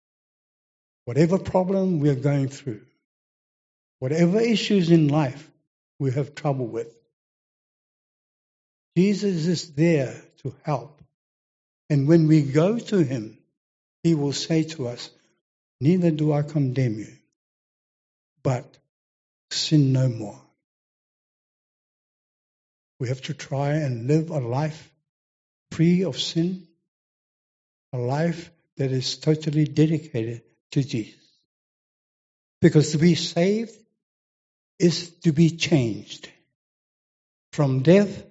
Whatever 1.06 1.38
problem 1.38 1.98
we're 1.98 2.14
going 2.14 2.48
through, 2.48 2.82
whatever 3.98 4.38
issues 4.38 4.90
in 4.90 5.08
life 5.08 5.50
we 5.98 6.12
have 6.12 6.34
trouble 6.34 6.66
with, 6.66 6.94
Jesus 8.98 9.46
is 9.46 9.72
there 9.72 10.14
to 10.42 10.54
help. 10.62 11.00
And 11.88 12.06
when 12.06 12.28
we 12.28 12.42
go 12.42 12.78
to 12.78 12.98
him, 12.98 13.38
he 14.02 14.14
will 14.14 14.34
say 14.34 14.64
to 14.64 14.88
us, 14.88 15.10
Neither 15.82 16.12
do 16.12 16.32
I 16.32 16.42
condemn 16.42 17.00
you, 17.00 17.12
but 18.44 18.78
sin 19.50 19.92
no 19.92 20.08
more. 20.08 20.40
We 23.00 23.08
have 23.08 23.20
to 23.22 23.34
try 23.34 23.70
and 23.72 24.06
live 24.06 24.30
a 24.30 24.38
life 24.38 24.92
free 25.72 26.04
of 26.04 26.20
sin, 26.20 26.68
a 27.92 27.98
life 27.98 28.52
that 28.76 28.92
is 28.92 29.16
totally 29.16 29.64
dedicated 29.64 30.42
to 30.70 30.84
Jesus. 30.84 31.20
Because 32.60 32.92
to 32.92 32.98
be 32.98 33.16
saved 33.16 33.74
is 34.78 35.10
to 35.24 35.32
be 35.32 35.50
changed 35.50 36.30
from 37.52 37.82
death 37.82 38.24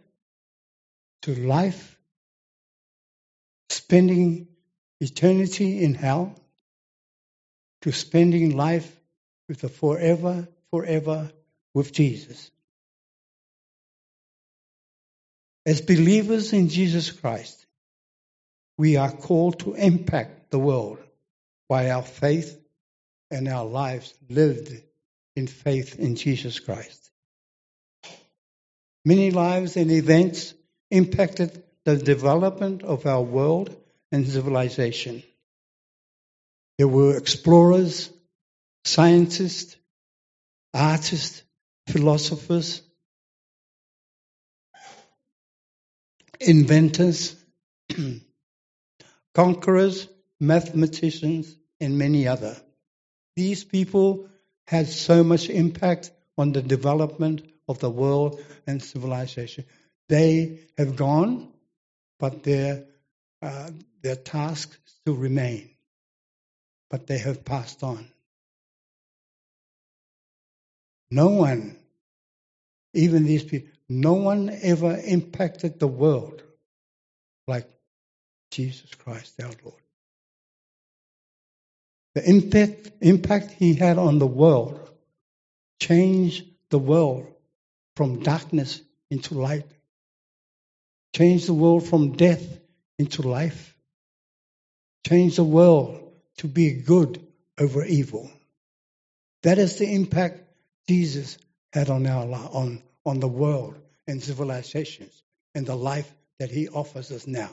to 1.23 1.35
life, 1.35 1.99
spending 3.69 4.47
eternity 5.01 5.83
in 5.83 5.95
hell, 5.95 6.37
to 7.81 7.91
spending 7.91 8.55
life 8.55 8.99
with 9.47 9.61
the 9.61 9.69
forever, 9.69 10.47
forever 10.69 11.31
with 11.73 11.91
Jesus. 11.91 12.51
As 15.65 15.81
believers 15.81 16.53
in 16.53 16.69
Jesus 16.69 17.11
Christ, 17.11 17.65
we 18.77 18.97
are 18.97 19.11
called 19.11 19.59
to 19.59 19.73
impact 19.73 20.51
the 20.51 20.59
world 20.59 20.99
by 21.69 21.91
our 21.91 22.01
faith 22.01 22.59
and 23.29 23.47
our 23.47 23.65
lives 23.65 24.13
lived 24.29 24.73
in 25.35 25.47
faith 25.47 25.99
in 25.99 26.15
Jesus 26.15 26.59
Christ. 26.59 27.11
Many 29.05 29.31
lives 29.31 29.77
and 29.77 29.91
events 29.91 30.53
impacted 30.89 31.63
the 31.85 31.97
development 31.97 32.83
of 32.83 33.05
our 33.05 33.21
world 33.21 33.75
and 34.11 34.27
civilization. 34.27 35.23
There 36.81 36.87
were 36.87 37.15
explorers, 37.15 38.09
scientists, 38.85 39.77
artists, 40.73 41.43
philosophers, 41.87 42.81
inventors, 46.39 47.35
conquerors, 49.35 50.07
mathematicians, 50.39 51.55
and 51.79 51.99
many 51.99 52.27
other. 52.27 52.59
These 53.35 53.63
people 53.63 54.27
had 54.65 54.87
so 54.87 55.23
much 55.23 55.51
impact 55.51 56.09
on 56.35 56.51
the 56.51 56.63
development 56.63 57.43
of 57.67 57.77
the 57.77 57.91
world 57.91 58.41
and 58.65 58.81
civilization. 58.81 59.65
They 60.09 60.61
have 60.79 60.95
gone, 60.95 61.53
but 62.19 62.41
their, 62.41 62.85
uh, 63.39 63.69
their 64.01 64.15
tasks 64.15 64.79
still 64.87 65.13
remain. 65.13 65.69
But 66.91 67.07
they 67.07 67.17
have 67.17 67.45
passed 67.45 67.83
on. 67.83 68.05
No 71.09 71.29
one, 71.29 71.77
even 72.93 73.23
these 73.23 73.43
people, 73.43 73.69
no 73.87 74.13
one 74.13 74.49
ever 74.61 74.99
impacted 75.05 75.79
the 75.79 75.87
world 75.87 76.43
like 77.47 77.69
Jesus 78.51 78.93
Christ 78.95 79.41
our 79.41 79.51
Lord. 79.63 79.81
The 82.13 82.29
impact, 82.29 82.91
impact 82.99 83.51
he 83.51 83.73
had 83.73 83.97
on 83.97 84.19
the 84.19 84.27
world 84.27 84.89
changed 85.79 86.45
the 86.69 86.79
world 86.79 87.25
from 87.95 88.21
darkness 88.21 88.81
into 89.09 89.35
light, 89.35 89.69
changed 91.15 91.47
the 91.47 91.53
world 91.53 91.87
from 91.87 92.13
death 92.13 92.59
into 92.99 93.21
life, 93.21 93.75
changed 95.07 95.37
the 95.37 95.43
world 95.45 96.10
to 96.37 96.47
be 96.47 96.73
good 96.73 97.25
over 97.59 97.83
evil. 97.83 98.29
That 99.43 99.57
is 99.57 99.77
the 99.77 99.93
impact 99.93 100.41
Jesus 100.87 101.37
had 101.73 101.89
on 101.89 102.05
our 102.05 102.25
on 102.25 102.83
on 103.05 103.19
the 103.19 103.27
world 103.27 103.75
and 104.07 104.21
civilizations 104.21 105.23
and 105.55 105.65
the 105.65 105.75
life 105.75 106.11
that 106.39 106.51
he 106.51 106.67
offers 106.67 107.11
us 107.11 107.27
now. 107.27 107.51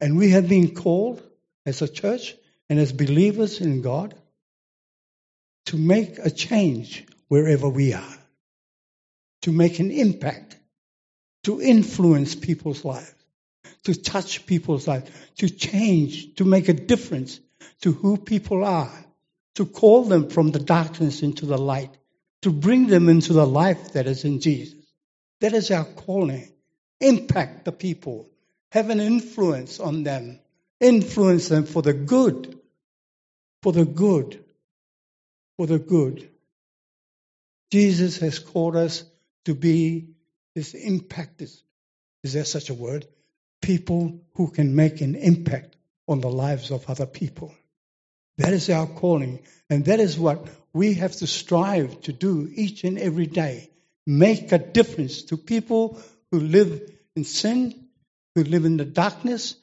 And 0.00 0.16
we 0.16 0.30
have 0.30 0.48
been 0.48 0.74
called 0.74 1.22
as 1.64 1.82
a 1.82 1.88
church 1.88 2.34
and 2.68 2.78
as 2.78 2.92
believers 2.92 3.60
in 3.60 3.82
God 3.82 4.14
to 5.66 5.76
make 5.76 6.18
a 6.18 6.30
change 6.30 7.04
wherever 7.28 7.68
we 7.68 7.92
are, 7.92 8.18
to 9.42 9.52
make 9.52 9.78
an 9.78 9.90
impact, 9.90 10.56
to 11.44 11.60
influence 11.60 12.34
people's 12.34 12.84
lives, 12.84 13.14
to 13.84 13.94
touch 13.94 14.46
people's 14.46 14.86
lives, 14.86 15.10
to 15.38 15.48
change, 15.48 16.34
to 16.36 16.44
make 16.44 16.68
a 16.68 16.72
difference 16.72 17.40
to 17.82 17.92
who 17.92 18.16
people 18.16 18.64
are, 18.64 18.92
to 19.54 19.66
call 19.66 20.04
them 20.04 20.28
from 20.28 20.50
the 20.50 20.58
darkness 20.58 21.22
into 21.22 21.46
the 21.46 21.58
light, 21.58 21.96
to 22.42 22.50
bring 22.50 22.86
them 22.86 23.08
into 23.08 23.32
the 23.32 23.46
life 23.46 23.92
that 23.92 24.06
is 24.06 24.24
in 24.24 24.40
Jesus. 24.40 24.74
That 25.40 25.52
is 25.52 25.70
our 25.70 25.84
calling. 25.84 26.48
Impact 27.00 27.64
the 27.64 27.72
people, 27.72 28.30
have 28.72 28.88
an 28.88 29.00
influence 29.00 29.80
on 29.80 30.02
them, 30.02 30.40
influence 30.80 31.48
them 31.48 31.64
for 31.64 31.82
the 31.82 31.92
good, 31.92 32.58
for 33.62 33.72
the 33.72 33.84
good, 33.84 34.42
for 35.56 35.66
the 35.66 35.78
good. 35.78 36.30
Jesus 37.70 38.18
has 38.18 38.38
called 38.38 38.76
us 38.76 39.04
to 39.44 39.54
be 39.54 40.08
this 40.54 40.72
impactors. 40.72 41.60
Is 42.22 42.32
there 42.32 42.44
such 42.44 42.70
a 42.70 42.74
word? 42.74 43.06
People 43.66 44.20
who 44.34 44.48
can 44.48 44.76
make 44.76 45.00
an 45.00 45.16
impact 45.16 45.74
on 46.06 46.20
the 46.20 46.30
lives 46.30 46.70
of 46.70 46.88
other 46.88 47.06
people. 47.06 47.52
That 48.38 48.52
is 48.52 48.70
our 48.70 48.86
calling. 48.86 49.40
And 49.68 49.86
that 49.86 49.98
is 49.98 50.16
what 50.16 50.46
we 50.72 50.94
have 50.94 51.16
to 51.16 51.26
strive 51.26 52.00
to 52.02 52.12
do 52.12 52.48
each 52.54 52.84
and 52.84 52.96
every 52.96 53.26
day. 53.26 53.70
Make 54.06 54.52
a 54.52 54.58
difference 54.58 55.22
to 55.24 55.36
people 55.36 56.00
who 56.30 56.38
live 56.38 56.92
in 57.16 57.24
sin, 57.24 57.88
who 58.36 58.44
live 58.44 58.66
in 58.66 58.76
the 58.76 58.84
darkness, 58.84 59.56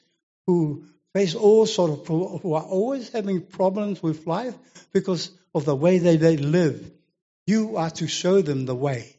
who 0.46 0.84
face 1.14 1.34
all 1.34 1.64
sort 1.64 1.92
of, 1.92 2.06
who 2.06 2.52
are 2.52 2.62
always 2.62 3.08
having 3.08 3.40
problems 3.40 4.02
with 4.02 4.26
life 4.26 4.54
because 4.92 5.30
of 5.54 5.64
the 5.64 5.74
way 5.74 5.98
they, 5.98 6.18
they 6.18 6.36
live. 6.36 6.90
You 7.46 7.78
are 7.78 7.90
to 7.90 8.06
show 8.06 8.42
them 8.42 8.66
the 8.66 8.74
way. 8.74 9.16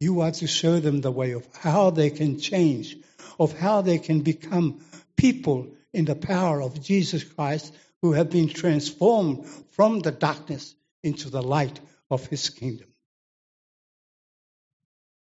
You 0.00 0.20
are 0.20 0.32
to 0.32 0.46
show 0.46 0.80
them 0.80 1.00
the 1.00 1.10
way 1.10 1.32
of 1.32 1.46
how 1.54 1.90
they 1.90 2.10
can 2.10 2.40
change, 2.40 2.96
of 3.40 3.58
how 3.58 3.80
they 3.80 3.98
can 3.98 4.20
become 4.20 4.80
people 5.16 5.66
in 5.94 6.04
the 6.04 6.14
power 6.14 6.62
of 6.62 6.80
Jesus 6.80 7.24
Christ 7.24 7.74
who 8.02 8.12
have 8.12 8.30
been 8.30 8.48
transformed 8.48 9.46
from 9.72 10.00
the 10.00 10.12
darkness 10.12 10.74
into 11.02 11.30
the 11.30 11.42
light 11.42 11.80
of 12.10 12.26
his 12.26 12.50
kingdom. 12.50 12.86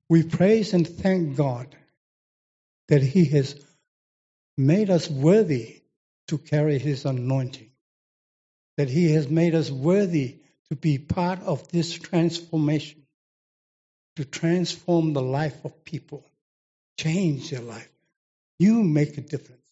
We 0.08 0.22
praise 0.22 0.72
and 0.72 0.88
thank 0.88 1.36
God 1.36 1.76
that 2.88 3.02
he 3.02 3.26
has 3.26 3.54
made 4.56 4.88
us 4.88 5.10
worthy 5.10 5.82
to 6.28 6.38
carry 6.38 6.78
his 6.78 7.04
anointing, 7.04 7.70
that 8.78 8.88
he 8.88 9.12
has 9.12 9.28
made 9.28 9.54
us 9.54 9.70
worthy 9.70 10.38
to 10.70 10.76
be 10.76 10.98
part 10.98 11.42
of 11.42 11.68
this 11.68 11.92
transformation, 11.92 13.02
to 14.16 14.24
transform 14.24 15.12
the 15.12 15.22
life 15.22 15.64
of 15.64 15.84
people, 15.84 16.24
change 16.98 17.50
their 17.50 17.60
life. 17.60 17.90
You 18.58 18.82
make 18.82 19.18
a 19.18 19.20
difference. 19.20 19.62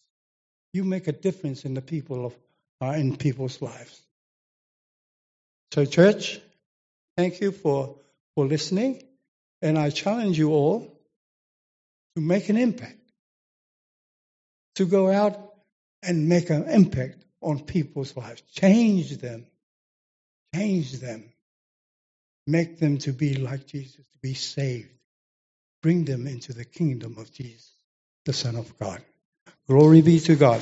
You 0.73 0.83
make 0.83 1.07
a 1.07 1.11
difference 1.11 1.65
in 1.65 1.73
the 1.73 1.81
people 1.81 2.25
of 2.25 2.35
uh, 2.81 2.91
in 2.91 3.15
people's 3.15 3.61
lives. 3.61 4.01
So, 5.73 5.85
church, 5.85 6.39
thank 7.17 7.41
you 7.41 7.51
for, 7.51 7.97
for 8.35 8.45
listening. 8.45 9.03
And 9.61 9.77
I 9.77 9.89
challenge 9.89 10.37
you 10.37 10.51
all 10.51 10.81
to 12.15 12.21
make 12.21 12.49
an 12.49 12.57
impact, 12.57 12.99
to 14.75 14.85
go 14.85 15.11
out 15.11 15.53
and 16.03 16.29
make 16.29 16.49
an 16.49 16.69
impact 16.69 17.25
on 17.41 17.59
people's 17.59 18.15
lives, 18.15 18.41
change 18.53 19.17
them, 19.17 19.45
change 20.53 20.93
them, 20.93 21.31
make 22.47 22.79
them 22.79 22.97
to 22.99 23.11
be 23.11 23.35
like 23.35 23.67
Jesus, 23.67 23.95
to 23.95 24.19
be 24.21 24.33
saved, 24.33 24.89
bring 25.81 26.05
them 26.05 26.27
into 26.27 26.53
the 26.53 26.65
kingdom 26.65 27.17
of 27.17 27.31
Jesus, 27.31 27.74
the 28.25 28.33
Son 28.33 28.55
of 28.55 28.77
God. 28.79 29.01
Glory 29.67 30.01
be 30.01 30.19
to 30.21 30.35
God. 30.35 30.61